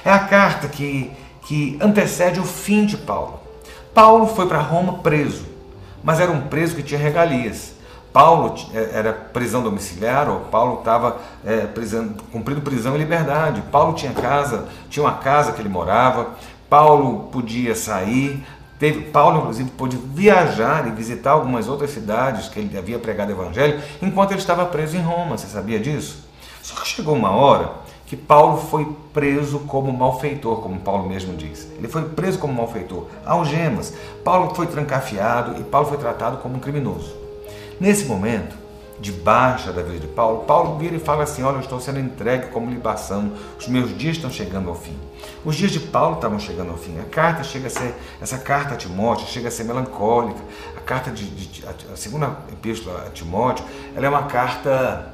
É 0.04 0.10
a 0.10 0.18
carta 0.18 0.66
que, 0.66 1.12
que 1.42 1.78
antecede 1.80 2.40
o 2.40 2.44
fim 2.44 2.84
de 2.84 2.96
Paulo. 2.96 3.40
Paulo 3.94 4.26
foi 4.26 4.46
para 4.46 4.58
Roma 4.58 4.94
preso, 4.98 5.44
mas 6.02 6.18
era 6.18 6.30
um 6.30 6.48
preso 6.48 6.74
que 6.74 6.82
tinha 6.82 6.98
regalias. 6.98 7.74
Paulo 8.12 8.54
é, 8.74 8.90
era 8.92 9.12
prisão 9.12 9.62
domiciliar, 9.62 10.28
ou 10.28 10.40
Paulo 10.40 10.80
estava 10.80 11.16
é, 11.44 11.66
cumprindo 12.30 12.60
prisão 12.60 12.94
em 12.94 12.98
liberdade. 12.98 13.62
Paulo 13.72 13.94
tinha 13.94 14.12
casa, 14.12 14.68
tinha 14.90 15.04
uma 15.04 15.14
casa 15.14 15.52
que 15.52 15.62
ele 15.62 15.68
morava. 15.68 16.30
Paulo 16.68 17.28
podia 17.32 17.74
sair. 17.74 18.44
Teve, 18.78 19.02
Paulo, 19.02 19.38
inclusive, 19.38 19.70
pôde 19.70 19.96
viajar 19.96 20.86
e 20.88 20.90
visitar 20.90 21.30
algumas 21.30 21.68
outras 21.68 21.90
cidades 21.90 22.48
que 22.48 22.58
ele 22.58 22.76
havia 22.76 22.98
pregado 22.98 23.30
o 23.30 23.34
evangelho 23.34 23.80
enquanto 24.02 24.32
ele 24.32 24.40
estava 24.40 24.66
preso 24.66 24.96
em 24.96 25.02
Roma. 25.02 25.38
Você 25.38 25.46
sabia 25.46 25.78
disso? 25.78 26.26
Só 26.62 26.74
que 26.80 26.88
chegou 26.88 27.14
uma 27.14 27.30
hora 27.30 27.70
que 28.06 28.16
Paulo 28.16 28.58
foi 28.58 28.94
preso 29.14 29.60
como 29.60 29.90
malfeitor, 29.92 30.60
como 30.60 30.80
Paulo 30.80 31.08
mesmo 31.08 31.34
diz. 31.34 31.66
Ele 31.78 31.88
foi 31.88 32.02
preso 32.02 32.38
como 32.38 32.52
malfeitor, 32.52 33.06
algemas. 33.24 33.94
Paulo 34.22 34.54
foi 34.54 34.66
trancafiado 34.66 35.58
e 35.58 35.64
Paulo 35.64 35.88
foi 35.88 35.96
tratado 35.96 36.38
como 36.38 36.56
um 36.56 36.60
criminoso. 36.60 37.21
Nesse 37.80 38.04
momento, 38.04 38.62
de 39.02 39.10
baixa 39.10 39.72
da 39.72 39.82
vida 39.82 39.98
de 39.98 40.06
Paulo, 40.06 40.44
Paulo 40.44 40.78
vira 40.78 40.94
e 40.94 41.00
fala 41.00 41.24
assim: 41.24 41.42
Olha, 41.42 41.56
eu 41.56 41.60
estou 41.60 41.80
sendo 41.80 41.98
entregue 41.98 42.46
como 42.46 42.70
libação, 42.70 43.32
os 43.58 43.66
meus 43.66 43.96
dias 43.98 44.16
estão 44.16 44.30
chegando 44.30 44.68
ao 44.68 44.76
fim. 44.76 44.96
Os 45.44 45.56
dias 45.56 45.72
de 45.72 45.80
Paulo 45.80 46.14
estavam 46.14 46.38
chegando 46.38 46.70
ao 46.70 46.76
fim. 46.76 46.98
A 47.00 47.04
carta 47.04 47.42
chega 47.42 47.66
a 47.66 47.70
ser, 47.70 47.94
essa 48.20 48.38
carta 48.38 48.74
a 48.74 48.76
Timóteo 48.76 49.26
chega 49.26 49.48
a 49.48 49.50
ser 49.50 49.64
melancólica. 49.64 50.40
A 50.76 50.80
carta 50.80 51.10
de, 51.10 51.28
de 51.28 51.64
a 51.66 51.96
segunda 51.96 52.38
epístola 52.52 53.04
a 53.06 53.10
Timóteo, 53.10 53.64
ela 53.96 54.06
é 54.06 54.08
uma 54.08 54.22
carta 54.24 55.12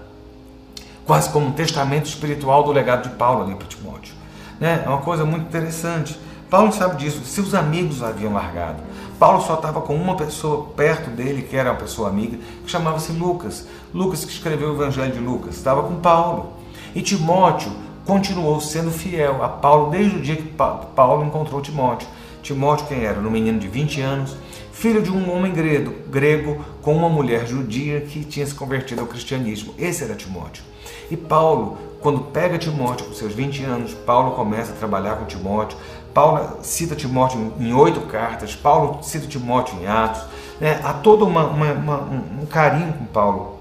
quase 1.07 1.31
como 1.31 1.47
um 1.47 1.53
testamento 1.53 2.05
espiritual 2.05 2.63
do 2.65 2.71
legado 2.71 3.09
de 3.09 3.17
Paulo 3.17 3.45
ali 3.45 3.55
para 3.55 3.67
Timóteo. 3.67 4.15
Né? 4.61 4.83
É 4.85 4.89
uma 4.89 5.01
coisa 5.01 5.25
muito 5.25 5.47
interessante. 5.47 6.19
Paulo 6.51 6.73
sabe 6.73 6.97
disso, 6.97 7.25
seus 7.25 7.55
amigos 7.55 8.03
haviam 8.03 8.35
largado. 8.35 8.83
Paulo 9.19 9.43
só 9.43 9.55
estava 9.55 9.81
com 9.81 9.97
uma 9.97 10.15
pessoa 10.15 10.67
perto 10.77 11.11
dele, 11.11 11.43
que 11.43 11.57
era 11.57 11.73
uma 11.73 11.79
pessoa 11.79 12.09
amiga, 12.09 12.39
que 12.65 12.71
chamava-se 12.71 13.11
Lucas. 13.13 13.67
Lucas 13.93 14.25
que 14.25 14.31
escreveu 14.31 14.71
o 14.71 14.75
Evangelho 14.75 15.13
de 15.13 15.19
Lucas, 15.19 15.57
estava 15.57 15.83
com 15.83 15.97
Paulo. 15.97 16.53
E 16.95 17.03
Timóteo 17.03 17.73
continuou 18.07 18.61
sendo 18.61 18.91
fiel 18.91 19.43
a 19.43 19.49
Paulo 19.49 19.91
desde 19.91 20.17
o 20.17 20.21
dia 20.23 20.37
que 20.37 20.55
Paulo 20.95 21.25
encontrou 21.25 21.61
Timóteo. 21.61 22.09
Timóteo 22.43 22.87
quem 22.87 23.05
era? 23.05 23.19
Um 23.19 23.31
menino 23.31 23.59
de 23.59 23.67
20 23.67 24.01
anos, 24.01 24.37
filho 24.73 25.03
de 25.03 25.11
um 25.11 25.35
homem 25.35 25.53
grego, 25.53 25.95
grego 26.09 26.65
com 26.81 26.97
uma 26.97 27.09
mulher 27.09 27.45
judia 27.47 28.01
que 28.01 28.25
tinha 28.25 28.47
se 28.47 28.55
convertido 28.55 29.01
ao 29.01 29.07
cristianismo. 29.09 29.75
Esse 29.77 30.05
era 30.05 30.15
Timóteo. 30.15 30.63
E 31.11 31.17
Paulo, 31.17 31.77
quando 32.01 32.21
pega 32.21 32.59
Timóteo 32.59 33.07
com 33.07 33.13
seus 33.13 33.33
20 33.33 33.65
anos, 33.65 33.95
Paulo 33.95 34.33
começa 34.33 34.73
a 34.73 34.77
trabalhar 34.77 35.17
com 35.17 35.25
Timóteo, 35.25 35.79
Paulo 36.15 36.59
cita 36.63 36.95
Timóteo 36.95 37.53
em 37.59 37.73
oito 37.73 38.01
cartas, 38.03 38.55
Paulo 38.55 39.03
cita 39.03 39.27
Timóteo 39.27 39.79
em 39.81 39.87
Atos. 39.87 40.23
Né? 40.61 40.81
Há 40.83 40.93
todo 40.93 41.25
uma, 41.25 41.45
uma, 41.45 41.73
uma, 41.73 42.01
um 42.43 42.47
carinho 42.47 42.93
com 42.93 43.05
Paulo, 43.07 43.59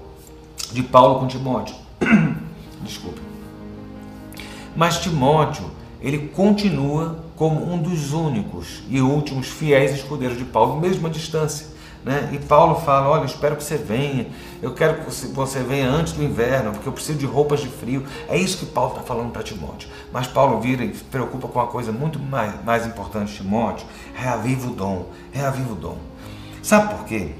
de 0.72 0.82
Paulo 0.82 1.20
com 1.20 1.26
Timóteo. 1.26 1.74
Desculpe. 2.82 3.20
Mas 4.74 4.98
Timóteo, 4.98 5.64
ele 6.00 6.28
continua 6.28 7.18
como 7.36 7.72
um 7.72 7.78
dos 7.78 8.12
únicos 8.12 8.82
e 8.88 9.00
últimos 9.00 9.48
fiéis 9.48 9.92
escudeiros 9.92 10.38
de 10.38 10.44
Paulo, 10.44 10.80
mesmo 10.80 11.06
à 11.06 11.10
distância. 11.10 11.66
Né? 12.04 12.30
E 12.32 12.38
Paulo 12.38 12.76
fala: 12.76 13.08
Olha, 13.08 13.24
espero 13.24 13.56
que 13.56 13.62
você 13.62 13.76
venha, 13.76 14.26
eu 14.60 14.74
quero 14.74 15.04
que 15.04 15.26
você 15.28 15.60
venha 15.60 15.88
antes 15.88 16.12
do 16.12 16.22
inverno, 16.22 16.72
porque 16.72 16.88
eu 16.88 16.92
preciso 16.92 17.18
de 17.18 17.26
roupas 17.26 17.60
de 17.60 17.68
frio. 17.68 18.04
É 18.28 18.36
isso 18.36 18.58
que 18.58 18.66
Paulo 18.66 18.92
está 18.92 19.02
falando 19.02 19.30
para 19.30 19.42
Timóteo. 19.42 19.88
Mas 20.12 20.26
Paulo 20.26 20.60
vira 20.60 20.84
e 20.84 20.94
se 20.94 21.04
preocupa 21.04 21.46
com 21.46 21.58
uma 21.58 21.68
coisa 21.68 21.92
muito 21.92 22.18
mais, 22.18 22.64
mais 22.64 22.86
importante, 22.86 23.34
Timóteo: 23.34 23.86
reaviva 24.14 24.68
o 24.68 24.74
dom, 24.74 25.06
reaviva 25.30 25.72
o 25.72 25.76
dom. 25.76 25.98
Sabe 26.62 26.94
por 26.94 27.04
quê? 27.04 27.34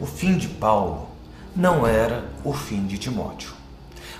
O 0.00 0.06
fim 0.06 0.36
de 0.36 0.48
Paulo 0.48 1.08
não 1.54 1.86
era 1.86 2.24
o 2.44 2.52
fim 2.52 2.86
de 2.86 2.98
Timóteo. 2.98 3.52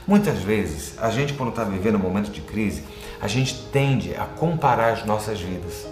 Muitas 0.07 0.39
vezes, 0.41 0.99
a 0.99 1.09
gente, 1.11 1.35
quando 1.35 1.51
está 1.51 1.63
vivendo 1.63 1.95
um 1.95 2.01
momento 2.01 2.31
de 2.31 2.41
crise, 2.41 2.83
a 3.21 3.29
gente 3.29 3.55
tende 3.71 4.15
a 4.17 4.25
comparar 4.25 4.93
as 4.93 5.05
nossas 5.05 5.41
vidas. 5.41 5.87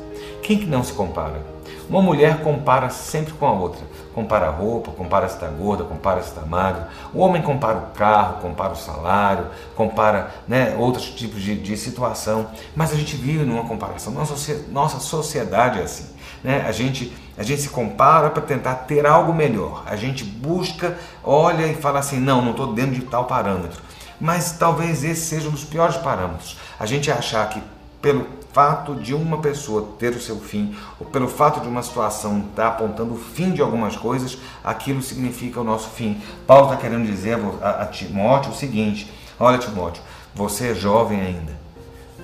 Quem 0.49 0.57
que 0.57 0.65
não 0.65 0.83
se 0.83 0.95
compara? 0.95 1.43
Uma 1.91 2.01
mulher 2.01 2.43
compara 2.43 2.89
sempre 2.89 3.35
com 3.35 3.45
a 3.45 3.53
outra. 3.53 3.83
Compara 4.15 4.47
a 4.47 4.51
roupa, 4.51 4.91
compara 4.93 5.29
se 5.29 5.35
está 5.35 5.47
gorda, 5.47 5.85
compara 5.85 6.23
se 6.23 6.31
está 6.31 6.41
magra. 6.41 6.89
O 7.13 7.19
homem 7.19 7.43
compara 7.43 7.77
o 7.77 7.95
carro, 7.95 8.41
compara 8.41 8.73
o 8.73 8.77
salário, 8.77 9.49
compara 9.77 10.31
né, 10.49 10.75
outros 10.79 11.11
tipos 11.11 11.43
de, 11.43 11.55
de 11.55 11.77
situação. 11.77 12.47
Mas 12.75 12.93
a 12.93 12.95
gente 12.95 13.15
vive 13.15 13.45
numa 13.45 13.65
comparação. 13.65 14.11
Nossa, 14.11 14.65
nossa 14.71 15.01
sociedade 15.01 15.81
é 15.81 15.83
assim. 15.83 16.07
Né? 16.43 16.65
A, 16.67 16.73
gente, 16.73 17.13
a 17.37 17.43
gente 17.43 17.61
se 17.61 17.69
compara 17.69 18.31
para 18.31 18.43
tentar 18.43 18.75
ter 18.75 19.05
algo 19.05 19.35
melhor. 19.35 19.83
A 19.85 19.97
gente 19.97 20.25
busca, 20.25 20.97
olha 21.23 21.67
e 21.67 21.75
fala 21.75 21.99
assim: 21.99 22.19
não, 22.19 22.41
não 22.41 22.53
estou 22.53 22.73
dentro 22.73 22.95
de 22.95 23.03
tal 23.03 23.27
parâmetro. 23.27 23.83
Mas 24.19 24.53
talvez 24.53 25.05
esse 25.05 25.27
seja 25.27 25.47
um 25.47 25.53
dos 25.53 25.65
piores 25.65 25.99
parâmetros. 25.99 26.57
A 26.81 26.87
gente 26.87 27.11
achar 27.11 27.47
que 27.51 27.63
pelo 28.01 28.38
fato 28.53 28.95
de 28.95 29.15
uma 29.15 29.39
pessoa 29.39 29.95
ter 29.99 30.11
o 30.11 30.21
seu 30.21 30.37
fim, 30.37 30.75
ou 30.99 31.07
pelo 31.07 31.29
fato 31.29 31.61
de 31.61 31.69
uma 31.69 31.83
situação 31.83 32.45
estar 32.51 32.69
apontando 32.69 33.15
o 33.15 33.19
fim 33.19 33.53
de 33.53 33.61
algumas 33.61 33.97
coisas, 33.97 34.39
aquilo 34.65 35.03
significa 35.03 35.61
o 35.61 35.65
nosso 35.65 35.91
fim. 35.91 36.21
Paulo 36.47 36.65
está 36.65 36.77
querendo 36.77 37.07
dizer 37.07 37.39
a, 37.63 37.83
a 37.83 37.87
Timóteo 37.87 38.51
o 38.51 38.55
seguinte: 38.55 39.13
olha, 39.39 39.59
Timóteo, 39.59 40.03
você 40.35 40.69
é 40.69 40.75
jovem 40.75 41.21
ainda. 41.21 41.59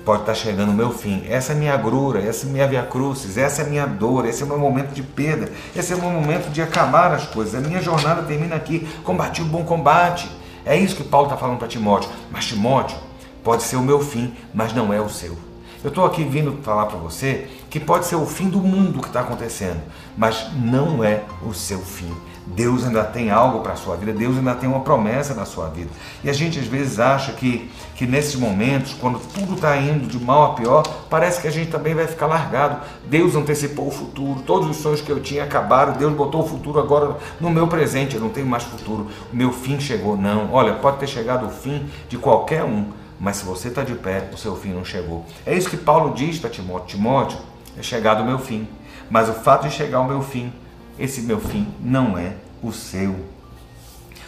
Pode 0.04 0.21
estar 0.21 0.33
tá 0.33 0.38
chegando 0.38 0.71
o 0.71 0.75
meu 0.75 0.90
fim. 0.90 1.25
Essa 1.28 1.52
é 1.52 1.54
minha 1.54 1.73
agrura, 1.73 2.21
essa 2.21 2.47
é 2.47 2.49
minha 2.49 2.69
via 2.69 2.83
crucis, 2.83 3.38
essa 3.38 3.62
é 3.62 3.64
minha 3.64 3.87
dor, 3.87 4.26
esse 4.26 4.43
é 4.43 4.45
o 4.45 4.49
meu 4.49 4.59
momento 4.59 4.93
de 4.93 5.02
perda, 5.02 5.50
esse 5.75 5.93
é 5.93 5.97
o 5.97 6.00
meu 6.00 6.11
momento 6.11 6.50
de 6.50 6.61
acabar 6.61 7.12
as 7.12 7.26
coisas. 7.26 7.54
A 7.54 7.66
minha 7.66 7.81
jornada 7.81 8.23
termina 8.23 8.54
aqui. 8.54 8.87
Combati 9.02 9.40
o 9.40 9.47
bom 9.47 9.64
combate. 9.64 10.31
É 10.66 10.76
isso 10.76 10.97
que 10.97 11.04
Paulo 11.04 11.26
está 11.26 11.38
falando 11.38 11.59
para 11.59 11.69
Timóteo. 11.69 12.11
Mas 12.31 12.45
Timóteo 12.47 12.99
pode 13.43 13.62
ser 13.62 13.76
o 13.76 13.83
meu 13.83 14.00
fim, 14.00 14.35
mas 14.52 14.75
não 14.75 14.93
é 14.93 15.00
o 15.00 15.09
seu. 15.09 15.53
Eu 15.85 15.88
estou 15.88 16.07
aqui 16.07 16.25
vindo 16.25 16.62
falar 16.62 16.87
para 16.87 16.97
você 16.97 17.47
que 17.69 17.79
pode 17.79 18.07
ser 18.07 18.17
o 18.17 18.25
fim 18.25 18.49
do 18.49 18.59
mundo 18.59 19.03
que 19.03 19.09
está 19.09 19.21
acontecendo, 19.21 19.83
mas 20.17 20.50
não 20.57 21.05
é 21.05 21.25
o 21.47 21.53
seu 21.53 21.79
fim. 21.79 22.11
Deus 22.47 22.87
ainda 22.87 23.05
tem 23.05 23.31
algo 23.31 23.61
para 23.61 23.75
a 23.75 23.76
sua 23.76 23.95
vida, 23.95 24.11
Deus 24.11 24.38
ainda 24.38 24.55
tem 24.55 24.67
uma 24.67 24.81
promessa 24.81 25.35
na 25.35 25.45
sua 25.45 25.69
vida. 25.69 25.91
E 26.23 26.31
a 26.31 26.33
gente 26.33 26.59
às 26.59 26.67
vezes 26.67 26.99
acha 26.99 27.33
que, 27.33 27.71
que 27.97 28.07
nesses 28.07 28.35
momentos, 28.35 28.95
quando 28.95 29.19
tudo 29.35 29.57
está 29.57 29.76
indo 29.76 30.07
de 30.07 30.19
mal 30.19 30.53
a 30.53 30.55
pior, 30.55 30.83
parece 31.11 31.43
que 31.43 31.49
a 31.49 31.50
gente 31.50 31.71
também 31.71 31.95
vai 31.95 32.07
ficar 32.07 32.29
largado. 32.29 32.81
Deus 33.07 33.37
antecipou 33.37 33.88
o 33.88 33.91
futuro, 33.91 34.41
todos 34.41 34.71
os 34.71 34.79
sonhos 34.79 35.03
que 35.03 35.12
eu 35.12 35.21
tinha 35.21 35.45
acabaram, 35.45 35.93
Deus 35.93 36.14
botou 36.14 36.45
o 36.45 36.49
futuro 36.49 36.79
agora 36.81 37.19
no 37.38 37.50
meu 37.50 37.69
presente, 37.69 38.14
eu 38.14 38.23
não 38.23 38.31
tenho 38.31 38.47
mais 38.47 38.62
futuro, 38.62 39.09
o 39.31 39.37
meu 39.37 39.53
fim 39.53 39.79
chegou. 39.79 40.17
Não, 40.17 40.50
olha, 40.50 40.73
pode 40.76 40.97
ter 40.97 41.07
chegado 41.07 41.45
o 41.45 41.50
fim 41.50 41.85
de 42.09 42.17
qualquer 42.17 42.64
um 42.64 43.03
mas 43.25 43.38
se 43.38 43.47
você 43.47 43.69
está 43.69 43.83
de 43.83 43.95
pé, 43.95 44.28
o 44.35 44.37
seu 44.37 44.54
fim 44.54 44.75
não 44.75 44.85
chegou. 44.85 45.25
É 45.47 45.57
isso 45.57 45.71
que 45.71 45.78
Paulo 45.78 46.12
diz 46.12 46.38
para 46.38 46.50
Timóteo: 46.50 46.88
Timóteo, 46.88 47.38
é 47.75 47.83
chegado 47.83 48.23
o 48.23 48.26
meu 48.26 48.38
fim. 48.38 48.69
Mas 49.09 49.31
o 49.31 49.33
fato 49.33 49.66
de 49.66 49.75
chegar 49.75 49.97
ao 49.97 50.04
meu 50.04 50.21
fim, 50.21 50.52
esse 50.99 51.23
meu 51.23 51.40
fim 51.40 51.66
não 51.81 52.19
é 52.19 52.35
o 52.62 52.71
seu. 52.71 53.16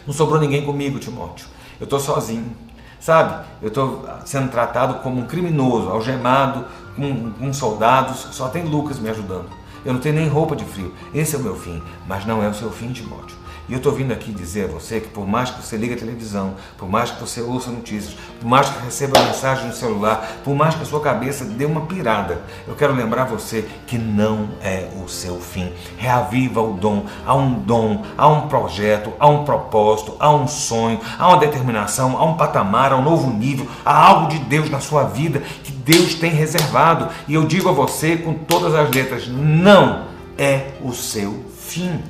Não 0.07 0.15
sobrou 0.15 0.41
ninguém 0.41 0.65
comigo, 0.65 0.99
Timóteo. 0.99 1.47
Eu 1.79 1.85
estou 1.85 2.00
sozinho. 2.00 2.57
Sabe? 2.99 3.45
Eu 3.61 3.69
estou 3.69 4.09
sendo 4.25 4.50
tratado 4.50 5.03
como 5.03 5.21
um 5.21 5.26
criminoso, 5.26 5.91
algemado, 5.91 6.65
com, 6.97 7.33
com 7.33 7.53
soldados. 7.53 8.29
Só 8.35 8.49
tem 8.49 8.65
Lucas 8.65 8.99
me 8.99 9.11
ajudando. 9.11 9.50
Eu 9.85 9.93
não 9.93 10.00
tenho 10.00 10.15
nem 10.15 10.26
roupa 10.26 10.57
de 10.57 10.65
frio. 10.65 10.95
Esse 11.12 11.37
é 11.37 11.38
o 11.38 11.43
meu 11.43 11.55
fim, 11.55 11.83
mas 12.09 12.25
não 12.25 12.43
é 12.43 12.49
o 12.49 12.55
seu 12.55 12.71
fim, 12.71 12.91
Timóteo. 12.95 13.37
E 13.69 13.73
eu 13.73 13.79
estou 13.79 13.93
vindo 13.93 14.13
aqui 14.13 14.31
dizer 14.31 14.67
a 14.67 14.73
você 14.73 15.01
que 15.01 15.09
por 15.09 15.27
mais 15.27 15.51
que 15.51 15.61
você 15.61 15.77
ligue 15.77 15.95
a 15.95 15.97
televisão, 15.97 16.55
por 16.79 16.89
mais 16.89 17.11
que 17.11 17.21
você 17.21 17.41
ouça 17.41 17.69
notícias, 17.69 18.17
por 18.41 18.47
mais 18.47 18.69
que 18.69 18.85
receba 18.85 19.21
mensagem 19.21 19.67
no 19.67 19.73
celular, 19.73 20.39
por 20.45 20.55
mais 20.55 20.77
que 20.77 20.83
a 20.83 20.85
sua 20.85 21.01
cabeça 21.01 21.45
dê 21.45 21.65
uma 21.65 21.81
pirada, 21.81 22.43
eu 22.69 22.77
quero 22.77 22.95
lembrar 22.95 23.25
você 23.25 23.69
que 23.85 23.99
não 23.99 24.51
é 24.63 24.89
o 25.03 25.09
seu 25.09 25.41
fim. 25.41 25.73
Reaviva 25.99 26.63
o 26.63 26.75
dom. 26.75 27.07
Há 27.27 27.35
um 27.35 27.55
dom, 27.55 28.05
há 28.17 28.29
um 28.29 28.47
projeto, 28.47 29.13
há 29.19 29.27
um 29.27 29.45
propósito, 29.45 30.15
há 30.21 30.33
um 30.33 30.47
sonho, 30.47 31.01
há 31.19 31.27
uma 31.27 31.39
determinação, 31.39 32.17
há 32.17 32.25
um 32.25 32.37
patamar, 32.37 32.93
há 32.93 32.97
um 32.97 33.03
novo 33.03 33.33
nível, 33.33 33.67
há 33.85 34.07
algo 34.07 34.29
de 34.29 34.39
Deus 34.39 34.71
na 34.71 34.79
sua 34.79 35.05
vida 35.05 35.41
que 35.65 35.73
Deus 35.73 36.15
tem 36.15 36.31
reservado. 36.31 37.09
E 37.27 37.35
eu 37.35 37.45
digo 37.45 37.69
a 37.69 37.73
você 37.73 38.17
com 38.17 38.33
todas 38.33 38.77
as 38.77 38.89
letras: 38.95 39.27
não 39.27 40.05
é 40.39 40.71
o 40.81 40.93
seu 40.93 41.45
fim 41.59 42.01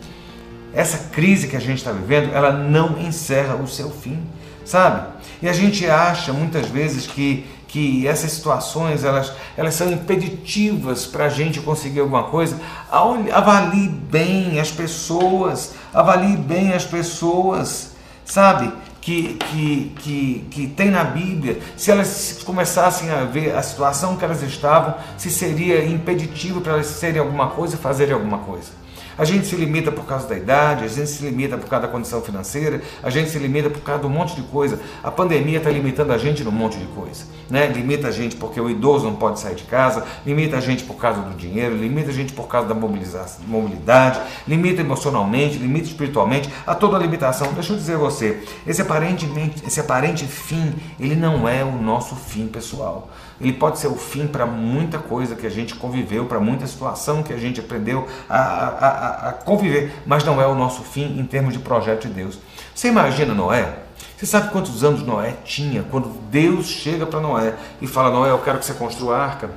essa 0.76 1.08
crise 1.08 1.48
que 1.48 1.56
a 1.56 1.60
gente 1.60 1.78
está 1.78 1.90
vivendo, 1.90 2.34
ela 2.34 2.52
não 2.52 3.00
encerra 3.00 3.54
o 3.56 3.66
seu 3.66 3.90
fim, 3.90 4.22
sabe? 4.62 5.08
E 5.40 5.48
a 5.48 5.52
gente 5.52 5.86
acha 5.86 6.34
muitas 6.34 6.68
vezes 6.68 7.06
que, 7.06 7.46
que 7.66 8.06
essas 8.06 8.30
situações 8.32 9.02
elas, 9.02 9.32
elas 9.56 9.74
são 9.74 9.90
impeditivas 9.90 11.06
para 11.06 11.24
a 11.24 11.28
gente 11.30 11.60
conseguir 11.60 12.00
alguma 12.00 12.24
coisa. 12.24 12.60
Avalie 12.90 13.88
bem 13.88 14.60
as 14.60 14.70
pessoas, 14.70 15.72
avalie 15.94 16.36
bem 16.36 16.74
as 16.74 16.84
pessoas, 16.84 17.92
sabe? 18.22 18.70
Que, 19.00 19.34
que, 19.34 19.94
que, 20.00 20.46
que 20.50 20.66
tem 20.66 20.90
na 20.90 21.04
Bíblia, 21.04 21.58
se 21.74 21.90
elas 21.90 22.40
começassem 22.44 23.08
a 23.08 23.24
ver 23.24 23.56
a 23.56 23.62
situação 23.62 24.16
que 24.16 24.24
elas 24.24 24.42
estavam, 24.42 24.94
se 25.16 25.30
seria 25.30 25.86
impeditivo 25.86 26.60
para 26.60 26.74
elas 26.74 26.86
serem 26.86 27.20
alguma 27.20 27.48
coisa 27.48 27.78
fazerem 27.78 28.12
alguma 28.12 28.38
coisa. 28.38 28.85
A 29.18 29.24
gente 29.24 29.46
se 29.46 29.56
limita 29.56 29.90
por 29.90 30.04
causa 30.04 30.28
da 30.28 30.36
idade, 30.36 30.84
a 30.84 30.88
gente 30.88 31.08
se 31.08 31.24
limita 31.24 31.56
por 31.56 31.68
causa 31.68 31.86
da 31.86 31.92
condição 31.92 32.20
financeira, 32.20 32.82
a 33.02 33.08
gente 33.08 33.30
se 33.30 33.38
limita 33.38 33.70
por 33.70 33.80
causa 33.80 34.02
de 34.02 34.06
um 34.06 34.10
monte 34.10 34.34
de 34.34 34.42
coisa. 34.42 34.78
A 35.02 35.10
pandemia 35.10 35.58
está 35.58 35.70
limitando 35.70 36.12
a 36.12 36.18
gente 36.18 36.44
num 36.44 36.50
monte 36.50 36.78
de 36.78 36.86
coisa. 36.86 37.24
Né? 37.48 37.66
Limita 37.68 38.08
a 38.08 38.10
gente 38.10 38.36
porque 38.36 38.60
o 38.60 38.68
idoso 38.68 39.06
não 39.06 39.16
pode 39.16 39.40
sair 39.40 39.54
de 39.54 39.64
casa, 39.64 40.04
limita 40.26 40.58
a 40.58 40.60
gente 40.60 40.84
por 40.84 40.96
causa 40.96 41.22
do 41.22 41.34
dinheiro, 41.34 41.76
limita 41.76 42.10
a 42.10 42.12
gente 42.12 42.32
por 42.32 42.46
causa 42.46 42.68
da 42.68 42.74
mobilidade, 42.74 44.20
limita 44.46 44.82
emocionalmente, 44.82 45.56
limita 45.56 45.86
espiritualmente, 45.86 46.50
a 46.66 46.74
toda 46.74 46.96
a 46.96 47.00
limitação. 47.00 47.52
Deixa 47.54 47.72
eu 47.72 47.76
dizer 47.76 47.94
a 47.94 47.98
você, 47.98 48.42
esse 48.66 48.82
aparentemente, 48.82 49.64
esse 49.66 49.80
aparente 49.80 50.26
fim, 50.26 50.74
ele 51.00 51.14
não 51.14 51.48
é 51.48 51.64
o 51.64 51.72
nosso 51.72 52.14
fim 52.16 52.46
pessoal 52.46 53.08
ele 53.40 53.52
pode 53.52 53.78
ser 53.78 53.88
o 53.88 53.96
fim 53.96 54.26
para 54.26 54.46
muita 54.46 54.98
coisa 54.98 55.34
que 55.34 55.46
a 55.46 55.50
gente 55.50 55.74
conviveu, 55.74 56.26
para 56.26 56.40
muita 56.40 56.66
situação 56.66 57.22
que 57.22 57.32
a 57.32 57.36
gente 57.36 57.60
aprendeu 57.60 58.06
a, 58.28 58.38
a, 58.38 59.05
a, 59.06 59.32
conviver, 59.32 59.92
mas 60.06 60.24
não 60.24 60.40
é 60.40 60.46
o 60.46 60.54
nosso 60.54 60.82
fim 60.82 61.18
em 61.18 61.24
termos 61.24 61.52
de 61.52 61.58
projeto 61.58 62.08
de 62.08 62.14
Deus. 62.14 62.38
Você 62.74 62.88
imagina 62.88 63.34
Noé? 63.34 63.74
Você 64.16 64.26
sabe 64.26 64.50
quantos 64.50 64.82
anos 64.82 65.02
Noé 65.02 65.34
tinha 65.44 65.82
quando 65.90 66.08
Deus 66.30 66.66
chega 66.66 67.04
para 67.04 67.20
Noé 67.20 67.54
e 67.82 67.86
fala: 67.86 68.10
Noé, 68.10 68.30
eu 68.30 68.38
quero 68.38 68.58
que 68.58 68.64
você 68.64 68.74
construa 68.74 69.16
a 69.16 69.24
arca? 69.24 69.50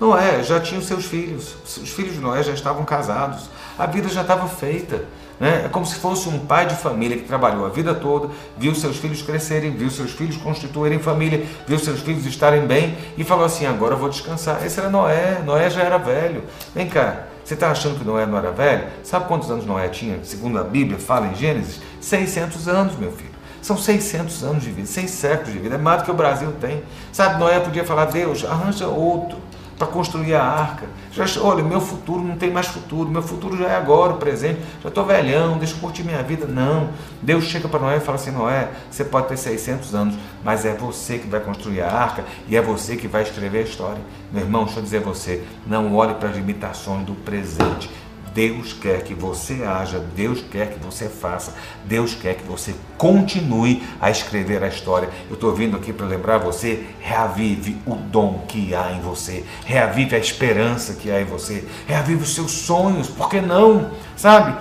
Noé 0.00 0.42
já 0.42 0.60
tinha 0.60 0.78
os 0.78 0.86
seus 0.86 1.06
filhos, 1.06 1.56
os 1.64 1.88
filhos 1.90 2.14
de 2.14 2.20
Noé 2.20 2.42
já 2.42 2.52
estavam 2.52 2.84
casados, 2.84 3.48
a 3.78 3.86
vida 3.86 4.08
já 4.08 4.22
estava 4.22 4.48
feita. 4.48 5.04
Né? 5.38 5.62
É 5.64 5.68
como 5.68 5.84
se 5.84 5.96
fosse 5.96 6.28
um 6.28 6.38
pai 6.38 6.66
de 6.66 6.76
família 6.76 7.16
que 7.16 7.24
trabalhou 7.24 7.66
a 7.66 7.68
vida 7.68 7.92
toda, 7.94 8.28
viu 8.56 8.74
seus 8.74 8.98
filhos 8.98 9.20
crescerem, 9.20 9.72
viu 9.72 9.90
seus 9.90 10.12
filhos 10.12 10.36
constituírem 10.36 10.98
família, 11.00 11.44
viu 11.66 11.78
seus 11.78 12.00
filhos 12.00 12.24
estarem 12.24 12.66
bem 12.66 12.96
e 13.16 13.24
falou 13.24 13.44
assim: 13.44 13.66
agora 13.66 13.94
eu 13.94 13.98
vou 13.98 14.08
descansar. 14.08 14.64
Esse 14.64 14.78
era 14.78 14.88
Noé, 14.88 15.40
Noé 15.44 15.70
já 15.70 15.82
era 15.82 15.98
velho. 15.98 16.44
Vem 16.74 16.88
cá, 16.88 17.24
você 17.44 17.54
está 17.54 17.70
achando 17.70 17.98
que 17.98 18.04
Noé 18.04 18.24
não 18.24 18.38
era 18.38 18.50
velho? 18.50 18.88
Sabe 19.02 19.28
quantos 19.28 19.50
anos 19.50 19.66
Noé 19.66 19.88
tinha? 19.88 20.18
Segundo 20.24 20.58
a 20.58 20.64
Bíblia, 20.64 20.98
fala 20.98 21.26
em 21.26 21.34
Gênesis: 21.34 21.80
600 22.00 22.68
anos, 22.68 22.96
meu 22.96 23.12
filho. 23.12 23.34
São 23.60 23.76
600 23.76 24.42
anos 24.42 24.62
de 24.62 24.70
vida, 24.70 24.86
6 24.86 25.10
séculos 25.10 25.52
de 25.52 25.58
vida, 25.58 25.74
é 25.74 25.78
mais 25.78 26.02
do 26.02 26.04
que 26.04 26.10
o 26.10 26.14
Brasil 26.14 26.52
tem. 26.60 26.82
Sabe, 27.12 27.38
Noé 27.38 27.60
podia 27.60 27.84
falar: 27.84 28.06
Deus, 28.06 28.44
arranja 28.44 28.86
outro 28.88 29.38
para 29.78 29.86
construir 29.86 30.34
a 30.34 30.42
arca. 30.42 30.86
Já, 31.12 31.24
olha, 31.40 31.62
meu 31.62 31.80
futuro 31.80 32.22
não 32.22 32.36
tem 32.36 32.50
mais 32.50 32.66
futuro, 32.66 33.10
meu 33.10 33.22
futuro 33.22 33.56
já 33.56 33.68
é 33.68 33.76
agora, 33.76 34.12
o 34.12 34.16
presente. 34.16 34.60
Já 34.82 34.88
estou 34.88 35.04
velhão, 35.04 35.58
deixa 35.58 35.74
eu 35.74 35.78
curtir 35.78 36.02
minha 36.02 36.22
vida. 36.22 36.46
Não. 36.46 36.90
Deus 37.20 37.44
chega 37.44 37.68
para 37.68 37.80
Noé 37.80 37.96
e 37.96 38.00
fala 38.00 38.16
assim: 38.16 38.30
Noé, 38.30 38.70
você 38.90 39.04
pode 39.04 39.28
ter 39.28 39.36
600 39.36 39.94
anos, 39.94 40.14
mas 40.42 40.64
é 40.64 40.74
você 40.74 41.18
que 41.18 41.28
vai 41.28 41.40
construir 41.40 41.82
a 41.82 41.92
arca 41.92 42.24
e 42.48 42.56
é 42.56 42.62
você 42.62 42.96
que 42.96 43.08
vai 43.08 43.22
escrever 43.22 43.58
a 43.58 43.62
história. 43.62 44.00
Meu 44.32 44.42
irmão, 44.42 44.64
deixa 44.64 44.80
eu 44.80 44.82
dizer 44.82 44.98
a 44.98 45.00
você: 45.00 45.44
não 45.66 45.94
olhe 45.94 46.14
para 46.14 46.28
as 46.28 46.36
limitações 46.36 47.04
do 47.04 47.14
presente 47.14 47.90
Deus 48.34 48.72
quer 48.72 49.04
que 49.04 49.14
você 49.14 49.62
haja, 49.62 50.00
Deus 50.00 50.44
quer 50.50 50.72
que 50.72 50.84
você 50.84 51.08
faça, 51.08 51.54
Deus 51.84 52.14
quer 52.14 52.34
que 52.34 52.42
você 52.42 52.74
continue 52.98 53.82
a 54.00 54.10
escrever 54.10 54.62
a 54.64 54.66
história. 54.66 55.08
Eu 55.28 55.34
estou 55.34 55.54
vindo 55.54 55.76
aqui 55.76 55.92
para 55.92 56.04
lembrar 56.04 56.38
você: 56.38 56.84
reavive 57.00 57.76
o 57.86 57.94
dom 57.94 58.44
que 58.48 58.74
há 58.74 58.90
em 58.92 59.00
você, 59.00 59.44
reavive 59.64 60.16
a 60.16 60.18
esperança 60.18 60.94
que 60.94 61.12
há 61.12 61.20
em 61.20 61.24
você, 61.24 61.64
reavive 61.86 62.24
os 62.24 62.34
seus 62.34 62.50
sonhos, 62.50 63.08
por 63.08 63.30
que 63.30 63.40
não? 63.40 63.92
Sabe? 64.16 64.56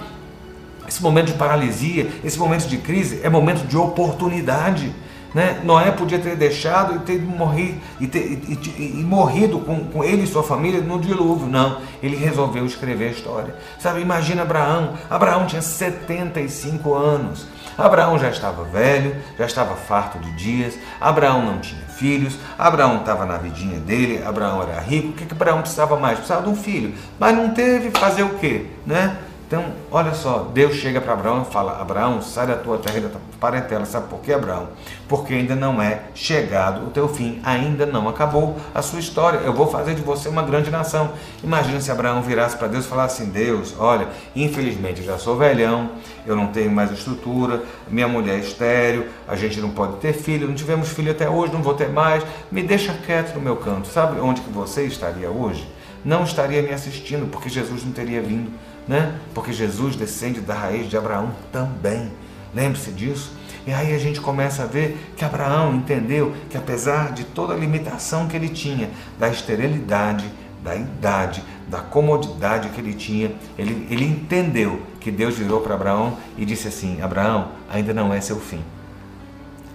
Esse 0.87 1.01
momento 1.01 1.27
de 1.27 1.33
paralisia, 1.33 2.11
esse 2.23 2.37
momento 2.37 2.67
de 2.67 2.77
crise 2.77 3.21
é 3.23 3.29
momento 3.29 3.65
de 3.65 3.75
oportunidade. 3.75 4.93
Né? 5.33 5.61
Noé 5.63 5.91
podia 5.91 6.19
ter 6.19 6.35
deixado 6.35 6.95
e 6.95 6.99
ter 6.99 7.19
morrido, 7.21 7.79
e, 7.99 8.07
ter, 8.07 8.19
e, 8.19 8.59
e, 8.77 8.99
e 8.99 9.03
morrido 9.03 9.59
com, 9.59 9.85
com, 9.85 10.03
ele 10.03 10.23
e 10.23 10.27
sua 10.27 10.43
família 10.43 10.79
no 10.81 10.99
dilúvio. 10.99 11.47
Não, 11.47 11.81
ele 12.01 12.15
resolveu 12.15 12.65
escrever 12.65 13.09
a 13.09 13.11
história. 13.11 13.55
Sabe, 13.79 14.01
imagina 14.01 14.43
Abraão. 14.43 14.93
Abraão 15.09 15.47
tinha 15.47 15.61
75 15.61 16.93
anos. 16.93 17.47
Abraão 17.75 18.19
já 18.19 18.29
estava 18.29 18.63
velho, 18.63 19.15
já 19.37 19.45
estava 19.45 19.75
farto 19.75 20.19
de 20.19 20.31
dias. 20.35 20.77
Abraão 21.01 21.43
não 21.43 21.59
tinha 21.59 21.81
filhos. 21.87 22.37
Abraão 22.57 22.97
estava 22.97 23.25
na 23.25 23.37
vidinha 23.37 23.79
dele. 23.79 24.23
Abraão 24.23 24.61
era 24.61 24.79
rico. 24.79 25.09
O 25.09 25.13
que, 25.13 25.25
que 25.25 25.33
Abraão 25.33 25.61
precisava 25.61 25.97
mais? 25.97 26.17
Precisava 26.17 26.43
de 26.43 26.49
um 26.49 26.55
filho. 26.55 26.93
Mas 27.19 27.35
não 27.35 27.49
teve 27.49 27.89
fazer 27.91 28.23
o 28.23 28.37
quê? 28.37 28.67
Né? 28.85 29.17
Então, 29.53 29.71
olha 29.91 30.15
só, 30.15 30.49
Deus 30.51 30.77
chega 30.77 30.99
para 30.99 31.13
Abraão 31.13 31.45
e 31.47 31.53
fala: 31.53 31.79
Abraão, 31.79 32.23
sai 32.23 32.47
da 32.47 32.55
tua 32.55 32.79
terra 32.79 32.97
e 32.97 33.01
da 33.01 33.09
tua 33.09 33.21
parentela. 33.39 33.85
Sabe 33.85 34.07
por 34.07 34.19
quê, 34.19 34.33
Abraão? 34.33 34.69
Porque 35.07 35.31
ainda 35.31 35.55
não 35.55 35.79
é 35.79 36.05
chegado 36.15 36.87
o 36.87 36.89
teu 36.89 37.07
fim, 37.07 37.39
ainda 37.43 37.85
não 37.85 38.09
acabou 38.09 38.57
a 38.73 38.81
sua 38.81 38.99
história. 38.99 39.37
Eu 39.45 39.53
vou 39.53 39.67
fazer 39.67 39.93
de 39.93 40.01
você 40.01 40.27
uma 40.27 40.41
grande 40.41 40.71
nação. 40.71 41.11
Imagina 41.43 41.79
se 41.79 41.91
Abraão 41.91 42.23
virasse 42.23 42.57
para 42.57 42.67
Deus 42.67 42.85
e 42.85 42.87
falasse 42.87 43.21
assim: 43.21 43.31
Deus, 43.31 43.75
olha, 43.77 44.07
infelizmente 44.35 45.01
eu 45.01 45.05
já 45.05 45.19
sou 45.19 45.37
velhão, 45.37 45.91
eu 46.25 46.35
não 46.35 46.47
tenho 46.47 46.71
mais 46.71 46.91
estrutura, 46.91 47.61
minha 47.87 48.07
mulher 48.07 48.37
é 48.37 48.39
estéreo, 48.39 49.05
a 49.27 49.35
gente 49.35 49.61
não 49.61 49.69
pode 49.69 49.97
ter 49.97 50.13
filho, 50.13 50.47
não 50.47 50.55
tivemos 50.55 50.89
filho 50.89 51.11
até 51.11 51.29
hoje, 51.29 51.53
não 51.53 51.61
vou 51.61 51.75
ter 51.75 51.89
mais, 51.89 52.25
me 52.51 52.63
deixa 52.63 52.91
quieto 53.05 53.35
no 53.35 53.41
meu 53.41 53.57
canto. 53.57 53.87
Sabe 53.87 54.19
onde 54.19 54.41
que 54.41 54.49
você 54.49 54.83
estaria 54.85 55.29
hoje? 55.29 55.71
Não 56.03 56.23
estaria 56.23 56.63
me 56.63 56.73
assistindo, 56.73 57.29
porque 57.29 57.49
Jesus 57.49 57.85
não 57.85 57.91
teria 57.91 58.19
vindo 58.19 58.51
né? 58.87 59.15
Porque 59.33 59.53
Jesus 59.53 59.95
descende 59.95 60.41
da 60.41 60.53
raiz 60.53 60.89
de 60.89 60.97
Abraão 60.97 61.31
também. 61.51 62.11
Lembre-se 62.53 62.91
disso. 62.91 63.31
E 63.65 63.71
aí 63.71 63.93
a 63.93 63.97
gente 63.97 64.19
começa 64.19 64.63
a 64.63 64.65
ver 64.65 64.97
que 65.15 65.23
Abraão 65.23 65.73
entendeu 65.73 66.33
que 66.49 66.57
apesar 66.57 67.13
de 67.13 67.23
toda 67.23 67.53
a 67.53 67.57
limitação 67.57 68.27
que 68.27 68.35
ele 68.35 68.49
tinha, 68.49 68.89
da 69.17 69.29
esterilidade, 69.29 70.25
da 70.61 70.75
idade, 70.75 71.43
da 71.67 71.79
comodidade 71.79 72.69
que 72.69 72.79
ele 72.79 72.93
tinha, 72.93 73.31
ele, 73.57 73.87
ele 73.89 74.05
entendeu 74.05 74.81
que 74.99 75.09
Deus 75.11 75.35
virou 75.37 75.61
para 75.61 75.75
Abraão 75.75 76.17
e 76.37 76.45
disse 76.45 76.67
assim: 76.67 77.01
Abraão, 77.01 77.51
ainda 77.69 77.93
não 77.93 78.13
é 78.13 78.19
seu 78.19 78.39
fim. 78.39 78.61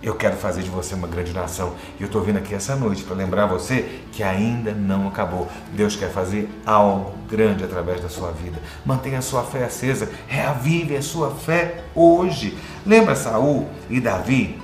Eu 0.02 0.14
quero 0.14 0.36
fazer 0.36 0.62
de 0.62 0.70
você 0.70 0.94
uma 0.94 1.08
grande 1.08 1.32
nação. 1.32 1.74
E 1.98 2.02
eu 2.02 2.06
estou 2.06 2.22
vindo 2.22 2.38
aqui 2.38 2.54
essa 2.54 2.76
noite 2.76 3.02
para 3.02 3.16
lembrar 3.16 3.46
você 3.46 4.00
que 4.12 4.22
ainda 4.22 4.72
não 4.72 5.08
acabou. 5.08 5.48
Deus 5.72 5.96
quer 5.96 6.10
fazer 6.10 6.48
algo 6.64 7.14
grande 7.28 7.64
através 7.64 8.00
da 8.00 8.08
sua 8.08 8.30
vida. 8.30 8.60
Mantenha 8.84 9.18
a 9.18 9.22
sua 9.22 9.42
fé 9.42 9.64
acesa. 9.64 10.08
Reavive 10.28 10.96
a 10.96 11.02
sua 11.02 11.30
fé 11.30 11.82
hoje. 11.94 12.56
Lembra 12.86 13.16
Saul 13.16 13.68
e 13.90 14.00
Davi? 14.00 14.60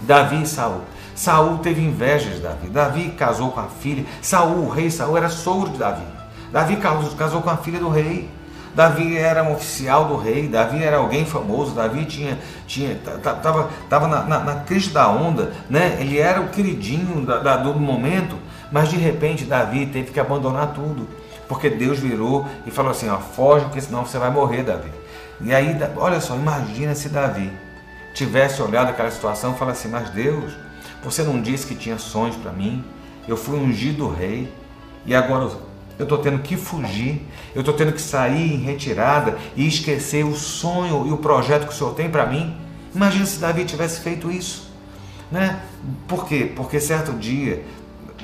Davi 0.00 0.42
e 0.42 0.46
Saul. 0.46 0.82
Saul 1.14 1.58
teve 1.58 1.82
inveja 1.82 2.30
de 2.30 2.40
Davi. 2.40 2.68
Davi 2.68 3.10
casou 3.10 3.50
com 3.50 3.60
a 3.60 3.66
filha. 3.66 4.04
Saul, 4.20 4.66
o 4.66 4.68
rei 4.68 4.90
Saul, 4.90 5.16
era 5.16 5.28
sogro 5.28 5.70
de 5.70 5.78
Davi. 5.78 6.06
Davi 6.52 6.76
casou 7.16 7.42
com 7.42 7.50
a 7.50 7.56
filha 7.56 7.80
do 7.80 7.88
rei. 7.88 8.30
Davi 8.74 9.18
era 9.18 9.42
um 9.42 9.52
oficial 9.52 10.06
do 10.06 10.16
rei, 10.16 10.48
Davi 10.48 10.82
era 10.82 10.96
alguém 10.96 11.26
famoso, 11.26 11.74
Davi 11.74 12.04
tinha, 12.06 12.38
tinha 12.66 12.96
tava, 13.22 13.68
tava 13.88 14.08
na, 14.08 14.22
na, 14.22 14.38
na 14.40 14.54
crista 14.60 14.94
da 14.94 15.08
onda, 15.10 15.52
né? 15.68 15.98
ele 16.00 16.18
era 16.18 16.40
o 16.40 16.48
queridinho 16.48 17.24
da, 17.26 17.38
da, 17.38 17.56
do 17.56 17.74
momento, 17.74 18.36
mas 18.70 18.88
de 18.88 18.96
repente 18.96 19.44
Davi 19.44 19.86
teve 19.86 20.10
que 20.10 20.18
abandonar 20.18 20.72
tudo, 20.72 21.06
porque 21.46 21.68
Deus 21.68 21.98
virou 21.98 22.46
e 22.66 22.70
falou 22.70 22.92
assim: 22.92 23.10
ó, 23.10 23.18
foge, 23.18 23.66
porque 23.66 23.80
senão 23.80 24.06
você 24.06 24.18
vai 24.18 24.30
morrer, 24.30 24.62
Davi. 24.62 24.90
E 25.40 25.52
aí, 25.54 25.76
olha 25.96 26.20
só, 26.20 26.34
imagina 26.34 26.94
se 26.94 27.08
Davi 27.08 27.52
tivesse 28.14 28.62
olhado 28.62 28.90
aquela 28.90 29.10
situação 29.10 29.52
e 29.52 29.58
falasse 29.58 29.80
assim: 29.80 29.90
Mas 29.90 30.08
Deus, 30.10 30.52
você 31.02 31.22
não 31.22 31.40
disse 31.40 31.66
que 31.66 31.74
tinha 31.74 31.98
sonhos 31.98 32.36
para 32.36 32.52
mim, 32.52 32.84
eu 33.28 33.36
fui 33.36 33.58
ungido 33.58 34.08
rei, 34.08 34.52
e 35.04 35.14
agora 35.14 35.50
eu 35.98 36.04
estou 36.04 36.18
tendo 36.18 36.40
que 36.40 36.56
fugir, 36.56 37.22
eu 37.54 37.60
estou 37.60 37.74
tendo 37.74 37.92
que 37.92 38.00
sair 38.00 38.54
em 38.54 38.58
retirada 38.58 39.38
e 39.56 39.66
esquecer 39.66 40.24
o 40.24 40.34
sonho 40.34 41.06
e 41.06 41.12
o 41.12 41.18
projeto 41.18 41.66
que 41.66 41.72
o 41.72 41.76
Senhor 41.76 41.94
tem 41.94 42.10
para 42.10 42.26
mim. 42.26 42.56
Imagina 42.94 43.26
se 43.26 43.38
Davi 43.38 43.64
tivesse 43.64 44.00
feito 44.00 44.30
isso. 44.30 44.70
Né? 45.30 45.60
Por 46.06 46.26
quê? 46.26 46.50
Porque 46.54 46.78
certo 46.78 47.12
dia 47.12 47.64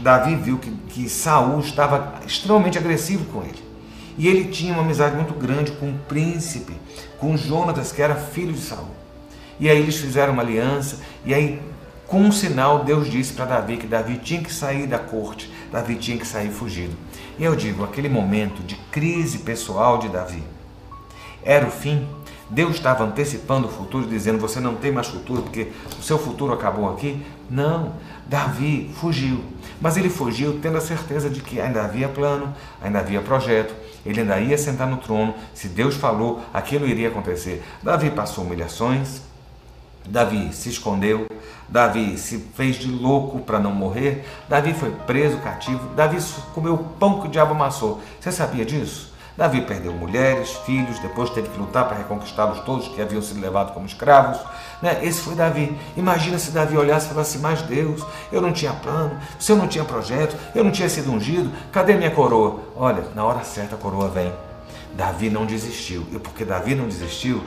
Davi 0.00 0.36
viu 0.36 0.58
que, 0.58 0.70
que 0.70 1.08
Saul 1.08 1.60
estava 1.60 2.14
extremamente 2.26 2.78
agressivo 2.78 3.24
com 3.26 3.42
ele. 3.42 3.68
E 4.16 4.26
ele 4.26 4.44
tinha 4.44 4.72
uma 4.72 4.82
amizade 4.82 5.14
muito 5.14 5.34
grande 5.34 5.72
com 5.72 5.90
o 5.90 5.98
príncipe, 6.08 6.74
com 7.18 7.36
Jonatas, 7.36 7.92
que 7.92 8.02
era 8.02 8.14
filho 8.14 8.52
de 8.52 8.60
Saul. 8.60 8.88
E 9.60 9.68
aí 9.68 9.78
eles 9.78 9.96
fizeram 9.96 10.32
uma 10.32 10.42
aliança, 10.42 11.00
e 11.24 11.34
aí, 11.34 11.60
com 12.06 12.20
um 12.20 12.32
sinal, 12.32 12.84
Deus 12.84 13.10
disse 13.10 13.32
para 13.32 13.44
Davi 13.44 13.76
que 13.76 13.86
Davi 13.86 14.18
tinha 14.18 14.40
que 14.40 14.52
sair 14.52 14.86
da 14.86 14.98
corte, 14.98 15.50
Davi 15.70 15.96
tinha 15.96 16.16
que 16.16 16.26
sair 16.26 16.50
fugido. 16.50 16.96
E 17.38 17.44
eu 17.44 17.54
digo, 17.54 17.84
aquele 17.84 18.08
momento 18.08 18.62
de 18.62 18.74
crise 18.90 19.38
pessoal 19.38 19.98
de 19.98 20.08
Davi 20.08 20.42
era 21.44 21.66
o 21.66 21.70
fim. 21.70 22.06
Deus 22.50 22.76
estava 22.76 23.04
antecipando 23.04 23.68
o 23.68 23.70
futuro, 23.70 24.06
dizendo: 24.06 24.38
Você 24.38 24.58
não 24.58 24.74
tem 24.74 24.90
mais 24.90 25.06
futuro 25.06 25.42
porque 25.42 25.70
o 25.98 26.02
seu 26.02 26.18
futuro 26.18 26.52
acabou 26.52 26.90
aqui. 26.90 27.24
Não, 27.48 27.92
Davi 28.26 28.90
fugiu. 29.00 29.40
Mas 29.80 29.96
ele 29.96 30.10
fugiu 30.10 30.58
tendo 30.60 30.78
a 30.78 30.80
certeza 30.80 31.30
de 31.30 31.40
que 31.40 31.60
ainda 31.60 31.84
havia 31.84 32.08
plano, 32.08 32.52
ainda 32.82 32.98
havia 32.98 33.20
projeto, 33.20 33.74
ele 34.04 34.20
ainda 34.20 34.40
ia 34.40 34.58
sentar 34.58 34.88
no 34.88 34.96
trono. 34.96 35.34
Se 35.54 35.68
Deus 35.68 35.94
falou, 35.94 36.42
aquilo 36.52 36.86
iria 36.86 37.08
acontecer. 37.08 37.62
Davi 37.82 38.10
passou 38.10 38.44
humilhações, 38.44 39.20
Davi 40.06 40.52
se 40.52 40.70
escondeu, 40.70 41.26
Davi 41.68 42.16
se 42.16 42.38
fez 42.54 42.76
de 42.76 42.90
louco 42.90 43.40
para 43.40 43.58
não 43.58 43.72
morrer, 43.72 44.26
Davi 44.48 44.72
foi 44.72 44.90
preso, 45.06 45.36
cativo, 45.38 45.86
Davi 45.94 46.18
comeu 46.54 46.74
o 46.74 46.78
pão 46.78 47.20
que 47.20 47.28
o 47.28 47.30
diabo 47.30 47.52
amassou. 47.52 48.00
Você 48.18 48.32
sabia 48.32 48.64
disso? 48.64 49.12
Davi 49.36 49.60
perdeu 49.60 49.92
mulheres, 49.92 50.50
filhos, 50.66 50.98
depois 50.98 51.30
teve 51.30 51.48
que 51.48 51.58
lutar 51.58 51.86
para 51.86 51.98
reconquistá-los 51.98 52.58
todos 52.64 52.88
que 52.88 53.00
haviam 53.00 53.22
sido 53.22 53.40
levados 53.40 53.72
como 53.72 53.86
escravos. 53.86 54.40
Né? 54.82 54.98
Esse 55.04 55.20
foi 55.20 55.36
Davi. 55.36 55.78
Imagina 55.96 56.40
se 56.40 56.50
Davi 56.50 56.76
olhasse 56.76 57.06
e 57.06 57.10
falasse: 57.10 57.38
Mas 57.38 57.62
Deus, 57.62 58.04
eu 58.32 58.40
não 58.40 58.52
tinha 58.52 58.72
plano, 58.72 59.16
se 59.38 59.52
eu 59.52 59.56
não 59.56 59.68
tinha 59.68 59.84
projeto, 59.84 60.36
eu 60.56 60.64
não 60.64 60.72
tinha 60.72 60.88
sido 60.88 61.12
ungido, 61.12 61.52
cadê 61.70 61.94
minha 61.94 62.10
coroa? 62.10 62.58
Olha, 62.74 63.04
na 63.14 63.24
hora 63.24 63.44
certa 63.44 63.76
a 63.76 63.78
coroa 63.78 64.08
vem. 64.08 64.32
Davi 64.94 65.30
não 65.30 65.46
desistiu. 65.46 66.04
E 66.10 66.18
porque 66.18 66.44
Davi 66.44 66.74
não 66.74 66.88
desistiu, 66.88 67.40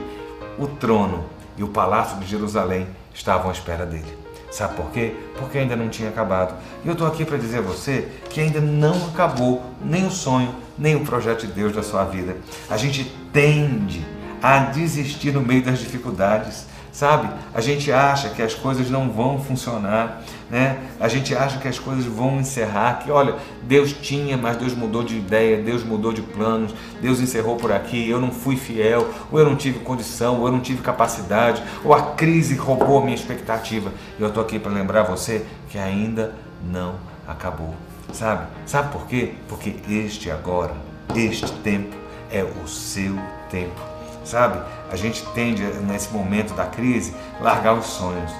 o 0.58 0.66
trono 0.66 1.26
e 1.58 1.62
o 1.62 1.68
palácio 1.68 2.16
de 2.18 2.26
Jerusalém 2.26 2.86
estavam 3.14 3.50
à 3.50 3.52
espera 3.52 3.86
dele. 3.86 4.18
Sabe 4.50 4.74
por 4.74 4.90
quê? 4.90 5.14
Porque 5.38 5.58
ainda 5.58 5.74
não 5.74 5.88
tinha 5.88 6.10
acabado. 6.10 6.54
E 6.84 6.88
eu 6.88 6.92
estou 6.92 7.06
aqui 7.06 7.24
para 7.24 7.38
dizer 7.38 7.58
a 7.58 7.62
você 7.62 8.08
que 8.28 8.40
ainda 8.40 8.60
não 8.60 8.94
acabou 9.08 9.62
nem 9.82 10.06
o 10.06 10.10
sonho, 10.10 10.54
nem 10.78 10.94
o 10.94 11.00
projeto 11.00 11.46
de 11.46 11.52
Deus 11.52 11.72
da 11.74 11.82
sua 11.82 12.04
vida. 12.04 12.36
A 12.68 12.76
gente 12.76 13.10
tende 13.32 14.04
a 14.42 14.58
desistir 14.58 15.32
no 15.32 15.40
meio 15.40 15.62
das 15.62 15.78
dificuldades 15.78 16.66
sabe? 16.92 17.28
A 17.54 17.60
gente 17.60 17.90
acha 17.90 18.28
que 18.28 18.42
as 18.42 18.54
coisas 18.54 18.90
não 18.90 19.10
vão 19.10 19.42
funcionar, 19.42 20.22
né? 20.52 20.76
A 21.00 21.08
gente 21.08 21.34
acha 21.34 21.58
que 21.58 21.66
as 21.66 21.78
coisas 21.78 22.04
vão 22.04 22.38
encerrar, 22.38 22.98
que 22.98 23.10
olha, 23.10 23.36
Deus 23.62 23.90
tinha, 23.90 24.36
mas 24.36 24.58
Deus 24.58 24.74
mudou 24.74 25.02
de 25.02 25.16
ideia, 25.16 25.62
Deus 25.62 25.82
mudou 25.82 26.12
de 26.12 26.20
planos, 26.20 26.74
Deus 27.00 27.20
encerrou 27.20 27.56
por 27.56 27.72
aqui, 27.72 28.10
eu 28.10 28.20
não 28.20 28.30
fui 28.30 28.54
fiel, 28.54 29.08
ou 29.32 29.38
eu 29.38 29.46
não 29.46 29.56
tive 29.56 29.78
condição, 29.78 30.40
ou 30.40 30.46
eu 30.46 30.52
não 30.52 30.60
tive 30.60 30.82
capacidade, 30.82 31.62
ou 31.82 31.94
a 31.94 32.12
crise 32.12 32.54
roubou 32.54 32.98
a 32.98 33.00
minha 33.00 33.14
expectativa. 33.14 33.90
E 34.18 34.22
eu 34.22 34.28
estou 34.28 34.42
aqui 34.42 34.58
para 34.58 34.70
lembrar 34.70 35.04
você 35.04 35.42
que 35.70 35.78
ainda 35.78 36.34
não 36.62 36.96
acabou, 37.26 37.74
sabe? 38.12 38.46
Sabe 38.66 38.92
por 38.92 39.06
quê? 39.06 39.32
Porque 39.48 39.74
este 39.88 40.30
agora, 40.30 40.74
este 41.16 41.50
tempo 41.50 41.96
é 42.30 42.44
o 42.44 42.68
seu 42.68 43.18
tempo 43.50 43.92
sabe? 44.24 44.62
A 44.90 44.94
gente 44.94 45.24
tende, 45.34 45.64
nesse 45.64 46.12
momento 46.12 46.54
da 46.54 46.64
crise, 46.64 47.12
largar 47.40 47.74
os 47.74 47.86
sonhos, 47.86 48.30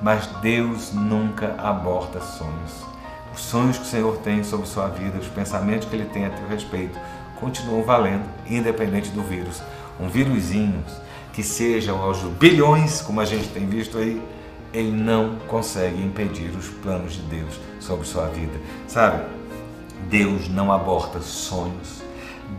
mas 0.00 0.26
Deus 0.42 0.92
nunca 0.92 1.54
aborta 1.58 2.20
sonhos. 2.20 2.90
Os 3.34 3.40
sonhos 3.40 3.78
que 3.78 3.84
o 3.84 3.86
Senhor 3.86 4.16
tem 4.18 4.42
sobre 4.42 4.66
sua 4.66 4.88
vida, 4.88 5.18
os 5.18 5.28
pensamentos 5.28 5.88
que 5.88 5.94
Ele 5.94 6.06
tem 6.06 6.26
a 6.26 6.30
teu 6.30 6.48
respeito, 6.48 6.98
continuam 7.38 7.82
valendo, 7.82 8.24
independente 8.46 9.10
do 9.10 9.22
vírus. 9.22 9.62
Um 9.98 10.08
vírusinho 10.08 10.84
que 11.32 11.42
sejam 11.42 12.02
aos 12.02 12.18
bilhões, 12.18 13.00
como 13.00 13.20
a 13.20 13.24
gente 13.24 13.48
tem 13.48 13.66
visto 13.66 13.98
aí, 13.98 14.20
ele 14.72 14.90
não 14.90 15.36
consegue 15.48 16.00
impedir 16.02 16.50
os 16.50 16.68
planos 16.68 17.14
de 17.14 17.22
Deus 17.22 17.58
sobre 17.80 18.06
sua 18.06 18.26
vida. 18.26 18.58
Sabe? 18.86 19.24
Deus 20.08 20.48
não 20.48 20.72
aborta 20.72 21.20
sonhos. 21.20 22.02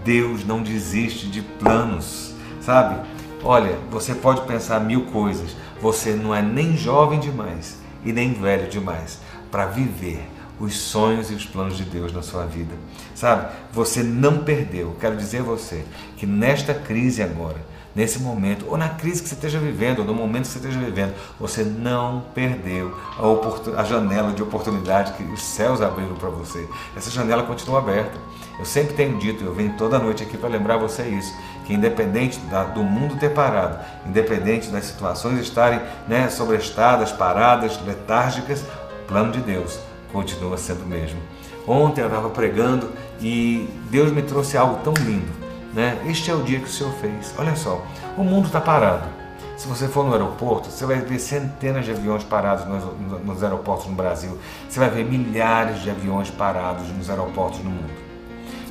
Deus 0.03 0.45
não 0.45 0.61
desiste 0.61 1.27
de 1.27 1.41
planos. 1.41 2.33
Sabe? 2.61 3.07
Olha, 3.43 3.77
você 3.89 4.13
pode 4.13 4.41
pensar 4.41 4.79
mil 4.79 5.05
coisas. 5.07 5.55
Você 5.81 6.13
não 6.13 6.33
é 6.33 6.41
nem 6.41 6.77
jovem 6.77 7.19
demais 7.19 7.79
e 8.05 8.11
nem 8.11 8.33
velho 8.33 8.69
demais 8.69 9.19
para 9.49 9.65
viver 9.65 10.27
os 10.59 10.77
sonhos 10.77 11.31
e 11.31 11.33
os 11.33 11.45
planos 11.45 11.75
de 11.75 11.83
Deus 11.83 12.13
na 12.13 12.21
sua 12.21 12.45
vida. 12.45 12.73
Sabe? 13.15 13.51
Você 13.73 14.03
não 14.03 14.39
perdeu. 14.39 14.95
Quero 14.99 15.17
dizer 15.17 15.39
a 15.39 15.43
você 15.43 15.83
que 16.17 16.25
nesta 16.25 16.73
crise 16.73 17.23
agora, 17.23 17.57
nesse 17.95 18.19
momento, 18.19 18.65
ou 18.69 18.77
na 18.77 18.89
crise 18.89 19.23
que 19.23 19.27
você 19.27 19.35
esteja 19.35 19.59
vivendo, 19.59 19.99
ou 19.99 20.05
no 20.05 20.13
momento 20.13 20.43
que 20.43 20.49
você 20.49 20.59
esteja 20.59 20.79
vivendo, 20.79 21.15
você 21.39 21.63
não 21.63 22.23
perdeu 22.33 22.95
a, 23.17 23.81
a 23.81 23.83
janela 23.83 24.31
de 24.33 24.43
oportunidade 24.43 25.13
que 25.13 25.23
os 25.23 25.41
céus 25.41 25.81
abriram 25.81 26.15
para 26.15 26.29
você. 26.29 26.67
Essa 26.95 27.09
janela 27.09 27.43
continua 27.43 27.79
aberta. 27.79 28.17
Eu 28.59 28.65
sempre 28.65 28.93
tenho 28.93 29.17
dito, 29.17 29.43
eu 29.43 29.55
venho 29.55 29.73
toda 29.77 29.97
noite 29.97 30.21
aqui 30.21 30.37
para 30.37 30.49
lembrar 30.49 30.77
você 30.77 31.03
isso, 31.03 31.33
que 31.71 31.75
independente 31.75 32.37
da, 32.51 32.65
do 32.65 32.83
mundo 32.83 33.15
ter 33.15 33.29
parado, 33.29 33.79
independente 34.05 34.67
das 34.67 34.83
situações 34.83 35.39
estarem 35.39 35.79
né, 36.05 36.27
sobrestadas, 36.27 37.13
paradas, 37.13 37.79
letárgicas, 37.85 38.61
o 39.03 39.07
plano 39.07 39.31
de 39.31 39.39
Deus 39.39 39.79
continua 40.11 40.57
sendo 40.57 40.83
o 40.83 40.85
mesmo. 40.85 41.21
Ontem 41.65 42.01
eu 42.01 42.07
estava 42.07 42.29
pregando 42.29 42.91
e 43.21 43.69
Deus 43.89 44.11
me 44.11 44.21
trouxe 44.21 44.57
algo 44.57 44.83
tão 44.83 44.93
lindo. 44.93 45.31
Né? 45.73 45.97
Este 46.05 46.29
é 46.29 46.35
o 46.35 46.43
dia 46.43 46.59
que 46.59 46.65
o 46.65 46.69
Senhor 46.69 46.91
fez. 46.95 47.33
Olha 47.37 47.55
só, 47.55 47.81
o 48.17 48.23
mundo 48.23 48.47
está 48.47 48.59
parado. 48.59 49.07
Se 49.55 49.65
você 49.65 49.87
for 49.87 50.03
no 50.03 50.11
aeroporto, 50.11 50.69
você 50.69 50.85
vai 50.85 50.97
ver 50.97 51.19
centenas 51.19 51.85
de 51.85 51.91
aviões 51.91 52.23
parados 52.23 52.65
nos, 52.65 52.83
nos 53.23 53.43
aeroportos 53.43 53.87
no 53.87 53.93
Brasil. 53.93 54.37
Você 54.67 54.77
vai 54.77 54.89
ver 54.89 55.05
milhares 55.05 55.81
de 55.81 55.89
aviões 55.89 56.29
parados 56.29 56.89
nos 56.89 57.09
aeroportos 57.09 57.59
no 57.59 57.69
mundo. 57.69 57.93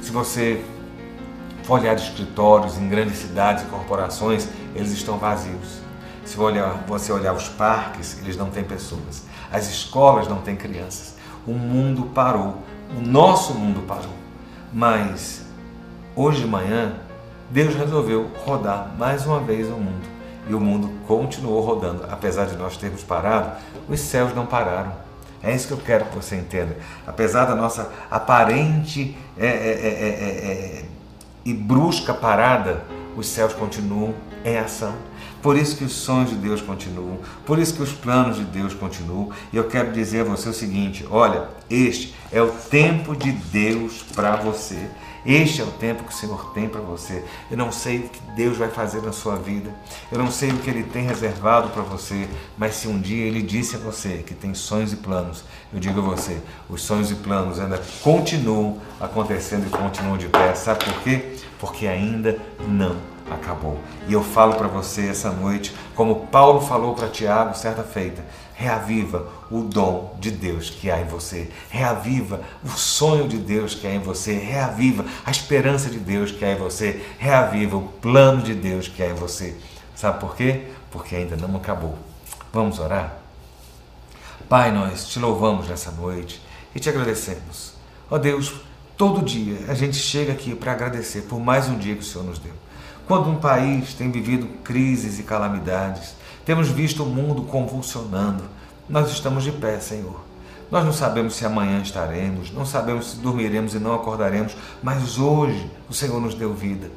Se 0.03 0.11
você 0.11 0.63
for 1.71 1.79
olhar 1.79 1.95
escritórios 1.95 2.77
em 2.77 2.89
grandes 2.89 3.19
cidades 3.19 3.63
e 3.63 3.67
corporações, 3.67 4.49
eles 4.75 4.91
estão 4.91 5.19
vazios. 5.19 5.79
Se 6.25 6.37
você 6.37 7.13
olhar 7.13 7.33
os 7.33 7.49
parques, 7.49 8.19
eles 8.21 8.37
não 8.37 8.51
têm 8.51 8.65
pessoas. 8.65 9.23
As 9.53 9.69
escolas 9.71 10.27
não 10.27 10.39
têm 10.39 10.57
crianças. 10.57 11.15
O 11.47 11.53
mundo 11.53 12.07
parou. 12.07 12.57
O 12.97 13.01
nosso 13.01 13.55
mundo 13.55 13.87
parou. 13.87 14.13
Mas 14.73 15.45
hoje 16.17 16.41
de 16.41 16.49
manhã, 16.49 16.95
Deus 17.51 17.75
resolveu 17.77 18.29
rodar 18.45 18.93
mais 18.99 19.25
uma 19.25 19.39
vez 19.39 19.69
o 19.69 19.77
mundo. 19.77 20.09
E 20.49 20.55
o 20.55 20.61
mundo 20.61 20.91
continuou 21.07 21.61
rodando. 21.61 22.05
Apesar 22.11 22.47
de 22.47 22.57
nós 22.57 22.77
termos 22.77 23.05
parado, 23.05 23.53
os 23.89 24.01
céus 24.01 24.35
não 24.35 24.45
pararam. 24.45 24.93
É 25.41 25.55
isso 25.55 25.69
que 25.69 25.73
eu 25.73 25.79
quero 25.79 26.07
que 26.07 26.17
você 26.17 26.35
entenda. 26.35 26.77
Apesar 27.07 27.45
da 27.45 27.55
nossa 27.55 27.93
aparente 28.11 29.17
é, 29.39 29.47
é, 29.47 29.49
é, 29.49 30.85
e 31.45 31.53
brusca 31.53 32.13
parada, 32.13 32.85
os 33.17 33.27
céus 33.27 33.53
continuam 33.53 34.15
em 34.45 34.57
ação. 34.57 34.95
Por 35.43 35.57
isso 35.57 35.77
que 35.77 35.85
os 35.85 35.93
sonhos 35.93 36.31
de 36.31 36.37
Deus 36.37 36.61
continuam, 36.61 37.19
por 37.47 37.59
isso 37.59 37.75
que 37.75 37.83
os 37.83 37.93
planos 37.93 38.37
de 38.37 38.45
Deus 38.45 38.75
continuam. 38.75 39.31
E 39.53 39.57
eu 39.57 39.65
quero 39.65 39.91
dizer 39.93 40.21
a 40.21 40.25
você 40.25 40.51
o 40.51 40.53
seguinte: 40.53 41.07
olha, 41.11 41.49
este 41.69 42.15
é 42.31 42.43
o 42.43 42.49
tempo 42.49 43.17
de 43.17 43.33
Deus 43.33 44.03
para 44.15 44.37
você. 44.37 44.89
Este 45.25 45.61
é 45.61 45.65
o 45.65 45.71
tempo 45.71 46.05
que 46.05 46.13
o 46.13 46.17
Senhor 46.17 46.53
tem 46.53 46.69
para 46.69 46.81
você. 46.81 47.25
Eu 47.51 47.57
não 47.57 47.71
sei 47.71 47.99
o 47.99 48.09
que 48.09 48.21
Deus 48.35 48.57
vai 48.57 48.69
fazer 48.69 49.03
na 49.03 49.13
sua 49.13 49.37
vida. 49.37 49.71
Eu 50.11 50.19
não 50.19 50.31
sei 50.31 50.51
o 50.51 50.59
que 50.59 50.71
Ele 50.71 50.83
tem 50.83 51.05
reservado 51.07 51.71
para 51.71 51.83
você. 51.83 52.29
Mas 52.57 52.77
se 52.77 52.89
um 52.89 52.99
dia 52.99 53.27
Ele 53.27 53.43
disse 53.43 53.77
a 53.77 53.79
você 53.79 54.25
que 54.27 54.35
tem 54.35 54.55
sonhos 54.55 54.93
e 54.93 54.97
planos, 54.97 55.45
eu 55.73 55.79
digo 55.79 56.01
a 56.01 56.03
você: 56.03 56.41
os 56.69 56.83
sonhos 56.83 57.11
e 57.11 57.15
planos 57.17 57.61
ainda 57.61 57.81
continuam 58.03 58.79
acontecendo 59.01 59.67
e 59.67 59.71
continuam 59.71 60.17
de 60.17 60.29
pé. 60.29 60.55
Sabe 60.55 60.85
por 60.85 61.03
quê? 61.03 61.37
Porque 61.59 61.87
ainda 61.87 62.41
não 62.67 62.97
acabou. 63.31 63.79
E 64.09 64.13
eu 64.13 64.23
falo 64.23 64.55
para 64.55 64.69
você 64.69 65.09
essa 65.09 65.31
noite, 65.31 65.75
como 65.95 66.27
Paulo 66.27 66.61
falou 66.61 66.95
para 66.95 67.09
Tiago 67.09 67.57
certa 67.57 67.83
feita, 67.83 68.25
reaviva 68.55 69.40
o 69.51 69.63
dom 69.63 70.17
de 70.21 70.31
Deus 70.31 70.71
que 70.71 70.91
há 70.91 71.01
em 71.01 71.07
você, 71.07 71.51
reaviva 71.69 72.41
o 72.65 72.69
sonho 72.69 73.27
de 73.27 73.37
Deus 73.37 73.75
que 73.75 73.87
há 73.87 73.95
em 73.95 73.99
você, 73.99 74.35
reaviva 74.35 75.05
a 75.25 75.31
esperança 75.31 75.91
de 75.91 75.99
Deus 75.99 76.31
que 76.31 76.45
há 76.45 76.53
em 76.53 76.57
você, 76.57 77.05
reaviva 77.19 77.77
o 77.77 77.89
plano 77.89 78.43
de 78.43 78.55
Deus 78.55 78.87
que 78.87 79.03
há 79.03 79.11
em 79.11 79.15
você. 79.15 79.57
Sabe 79.97 80.21
por 80.21 80.37
quê? 80.37 80.69
Porque 80.91 81.17
ainda 81.17 81.37
não 81.37 81.57
acabou. 81.57 81.99
Vamos 82.53 82.79
orar? 82.79 83.19
Pai, 84.49 84.73
nós 84.73 85.09
te 85.09 85.19
louvamos 85.19 85.69
nessa 85.69 85.91
noite 85.91 86.41
e 86.75 86.81
te 86.81 86.89
agradecemos. 86.89 87.75
Ó 88.11 88.19
Deus, 88.19 88.53
todo 88.97 89.25
dia 89.25 89.59
a 89.69 89.75
gente 89.75 89.97
chega 89.97 90.33
aqui 90.33 90.55
para 90.55 90.73
agradecer 90.73 91.23
por 91.23 91.41
mais 91.41 91.69
um 91.69 91.79
dia 91.79 91.95
que 91.95 92.03
o 92.03 92.05
Senhor 92.05 92.25
nos 92.25 92.39
deu. 92.39 92.53
Quando 93.07 93.29
um 93.29 93.37
país 93.37 93.95
tem 93.95 94.11
vivido 94.11 94.47
crises 94.63 95.19
e 95.19 95.25
calamidades, 95.25 96.15
temos 96.45 96.69
visto 96.69 97.03
o 97.03 97.07
mundo 97.07 97.43
convulsionando, 97.43 98.45
nós 98.91 99.11
estamos 99.11 99.45
de 99.45 99.53
pé, 99.53 99.79
Senhor. 99.79 100.21
Nós 100.71 100.85
não 100.85 100.93
sabemos 100.93 101.35
se 101.35 101.47
amanhã 101.47 101.81
estaremos, 101.81 102.53
não 102.53 102.67
sabemos 102.67 103.13
se 103.13 103.17
dormiremos 103.17 103.75
e 103.75 103.79
não 103.79 103.95
acordaremos, 103.95 104.57
mas 104.83 105.19
hoje 105.19 105.71
o 105.89 105.95
Senhor 105.95 106.21
nos 106.21 106.35
deu 106.35 106.53
vida. 106.53 106.91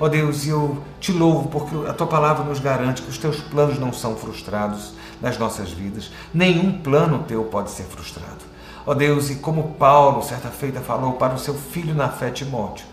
Ó 0.00 0.04
oh 0.04 0.08
Deus, 0.08 0.46
eu 0.46 0.82
te 1.00 1.12
louvo 1.12 1.48
porque 1.48 1.88
a 1.88 1.92
tua 1.92 2.06
palavra 2.06 2.44
nos 2.44 2.60
garante 2.60 3.02
que 3.02 3.10
os 3.10 3.18
teus 3.18 3.40
planos 3.40 3.78
não 3.78 3.92
são 3.92 4.16
frustrados 4.16 4.92
nas 5.20 5.38
nossas 5.38 5.70
vidas. 5.70 6.10
Nenhum 6.32 6.72
plano 6.78 7.24
teu 7.26 7.44
pode 7.44 7.70
ser 7.70 7.84
frustrado. 7.84 8.46
Ó 8.86 8.92
oh 8.92 8.94
Deus, 8.94 9.30
e 9.30 9.36
como 9.36 9.74
Paulo, 9.74 10.22
certa 10.22 10.48
feita, 10.48 10.80
falou 10.80 11.14
para 11.14 11.34
o 11.34 11.38
seu 11.38 11.54
filho 11.54 11.94
na 11.94 12.08
fé, 12.08 12.30
Timóteo, 12.30 12.86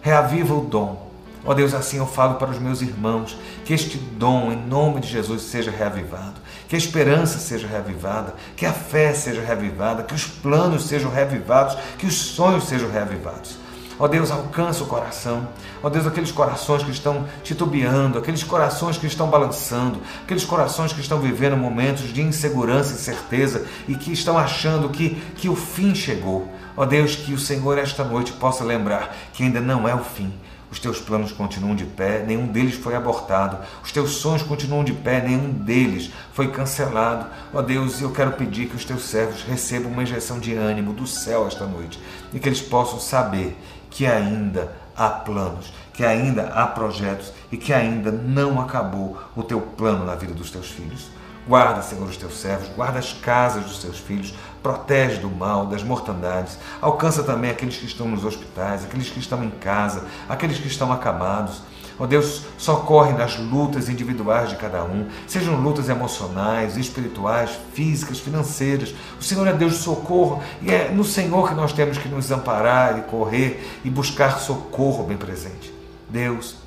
reaviva 0.00 0.54
o 0.54 0.64
dom, 0.64 1.06
Ó 1.46 1.52
oh 1.52 1.54
Deus, 1.54 1.74
assim 1.74 1.98
eu 1.98 2.06
falo 2.06 2.34
para 2.34 2.50
os 2.50 2.58
meus 2.58 2.82
irmãos, 2.82 3.38
que 3.64 3.72
este 3.72 3.96
dom, 3.96 4.50
em 4.50 4.56
nome 4.56 5.00
de 5.00 5.06
Jesus, 5.06 5.42
seja 5.42 5.70
reavivado, 5.70 6.34
que 6.68 6.74
a 6.74 6.78
esperança 6.78 7.38
seja 7.38 7.66
reavivada, 7.66 8.34
que 8.56 8.66
a 8.66 8.72
fé 8.72 9.12
seja 9.12 9.40
reavivada, 9.40 10.02
que 10.02 10.14
os 10.14 10.24
planos 10.26 10.86
sejam 10.86 11.10
reavivados, 11.10 11.76
que 11.98 12.06
os 12.06 12.14
sonhos 12.14 12.64
sejam 12.64 12.90
reavivados. 12.90 13.66
Ó 13.98 14.04
oh 14.04 14.08
Deus, 14.08 14.30
alcança 14.30 14.84
o 14.84 14.86
coração. 14.86 15.48
Ó 15.82 15.86
oh 15.86 15.90
Deus, 15.90 16.06
aqueles 16.06 16.30
corações 16.30 16.82
que 16.82 16.90
estão 16.90 17.26
titubeando, 17.42 18.18
aqueles 18.18 18.42
corações 18.42 18.98
que 18.98 19.06
estão 19.06 19.28
balançando, 19.30 20.00
aqueles 20.22 20.44
corações 20.44 20.92
que 20.92 21.00
estão 21.00 21.18
vivendo 21.18 21.56
momentos 21.56 22.12
de 22.12 22.20
insegurança 22.20 22.92
e 22.92 22.96
incerteza 22.96 23.66
e 23.88 23.94
que 23.94 24.12
estão 24.12 24.36
achando 24.36 24.90
que, 24.90 25.14
que 25.36 25.48
o 25.48 25.56
fim 25.56 25.94
chegou. 25.94 26.46
Ó 26.76 26.84
Deus, 26.84 27.16
que 27.16 27.32
o 27.32 27.38
Senhor 27.38 27.78
esta 27.78 28.04
noite 28.04 28.32
possa 28.32 28.62
lembrar 28.62 29.16
que 29.32 29.42
ainda 29.42 29.62
não 29.62 29.88
é 29.88 29.94
o 29.94 30.04
fim, 30.04 30.30
os 30.70 30.80
teus 30.80 31.00
planos 31.00 31.32
continuam 31.32 31.76
de 31.76 31.84
pé, 31.84 32.24
nenhum 32.26 32.46
deles 32.46 32.74
foi 32.74 32.94
abortado. 32.94 33.58
Os 33.82 33.92
teus 33.92 34.12
sonhos 34.12 34.42
continuam 34.42 34.82
de 34.82 34.92
pé, 34.92 35.20
nenhum 35.20 35.50
deles 35.50 36.10
foi 36.32 36.50
cancelado. 36.50 37.26
Ó 37.54 37.62
Deus, 37.62 38.00
eu 38.00 38.10
quero 38.10 38.32
pedir 38.32 38.68
que 38.68 38.76
os 38.76 38.84
teus 38.84 39.04
servos 39.04 39.42
recebam 39.42 39.90
uma 39.92 40.02
injeção 40.02 40.38
de 40.38 40.54
ânimo 40.54 40.92
do 40.92 41.06
céu 41.06 41.46
esta 41.46 41.66
noite 41.66 42.00
e 42.32 42.38
que 42.38 42.48
eles 42.48 42.60
possam 42.60 42.98
saber 42.98 43.56
que 43.90 44.06
ainda 44.06 44.76
há 44.96 45.08
planos, 45.08 45.72
que 45.92 46.04
ainda 46.04 46.48
há 46.48 46.66
projetos 46.66 47.32
e 47.52 47.56
que 47.56 47.72
ainda 47.72 48.10
não 48.10 48.60
acabou 48.60 49.18
o 49.36 49.42
teu 49.42 49.60
plano 49.60 50.04
na 50.04 50.14
vida 50.14 50.34
dos 50.34 50.50
teus 50.50 50.70
filhos. 50.70 51.08
Guarda, 51.46 51.80
Senhor, 51.80 52.08
os 52.08 52.16
teus 52.16 52.40
servos, 52.40 52.68
guarda 52.74 52.98
as 52.98 53.12
casas 53.12 53.64
dos 53.64 53.78
teus 53.78 53.98
filhos, 53.98 54.34
protege 54.60 55.20
do 55.20 55.30
mal, 55.30 55.66
das 55.66 55.84
mortandades, 55.84 56.58
alcança 56.82 57.22
também 57.22 57.50
aqueles 57.50 57.76
que 57.76 57.86
estão 57.86 58.08
nos 58.08 58.24
hospitais, 58.24 58.84
aqueles 58.84 59.08
que 59.08 59.20
estão 59.20 59.44
em 59.44 59.50
casa, 59.50 60.04
aqueles 60.28 60.58
que 60.58 60.66
estão 60.66 60.92
acamados. 60.92 61.62
Ó 61.98 62.04
oh 62.04 62.06
Deus, 62.06 62.42
socorre 62.58 63.12
nas 63.12 63.38
lutas 63.38 63.88
individuais 63.88 64.50
de 64.50 64.56
cada 64.56 64.82
um, 64.82 65.08
sejam 65.26 65.54
lutas 65.60 65.88
emocionais, 65.88 66.76
espirituais, 66.76 67.50
físicas, 67.72 68.18
financeiras. 68.18 68.92
O 69.18 69.22
Senhor 69.22 69.46
é 69.46 69.52
Deus 69.52 69.74
de 69.74 69.78
socorro 69.78 70.42
e 70.60 70.70
é 70.70 70.90
no 70.90 71.04
Senhor 71.04 71.48
que 71.48 71.54
nós 71.54 71.72
temos 71.72 71.96
que 71.96 72.08
nos 72.08 72.30
amparar 72.32 72.98
e 72.98 73.02
correr 73.02 73.80
e 73.84 73.88
buscar 73.88 74.40
socorro 74.40 75.04
bem 75.04 75.16
presente. 75.16 75.72
Deus, 76.10 76.65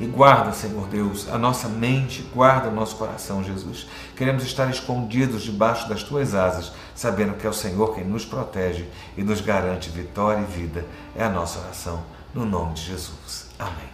e 0.00 0.06
guarda, 0.06 0.52
Senhor 0.52 0.86
Deus, 0.86 1.28
a 1.28 1.36
nossa 1.36 1.68
mente, 1.68 2.22
guarda 2.32 2.68
o 2.68 2.74
nosso 2.74 2.96
coração, 2.96 3.42
Jesus. 3.42 3.86
Queremos 4.16 4.44
estar 4.44 4.70
escondidos 4.70 5.42
debaixo 5.42 5.88
das 5.88 6.02
tuas 6.02 6.34
asas, 6.34 6.72
sabendo 6.94 7.34
que 7.34 7.46
é 7.46 7.50
o 7.50 7.54
Senhor 7.54 7.94
quem 7.94 8.04
nos 8.04 8.24
protege 8.24 8.88
e 9.16 9.22
nos 9.22 9.40
garante 9.40 9.90
vitória 9.90 10.40
e 10.40 10.52
vida. 10.52 10.84
É 11.16 11.24
a 11.24 11.30
nossa 11.30 11.58
oração, 11.58 12.02
no 12.32 12.44
nome 12.44 12.74
de 12.74 12.82
Jesus. 12.82 13.48
Amém. 13.58 13.88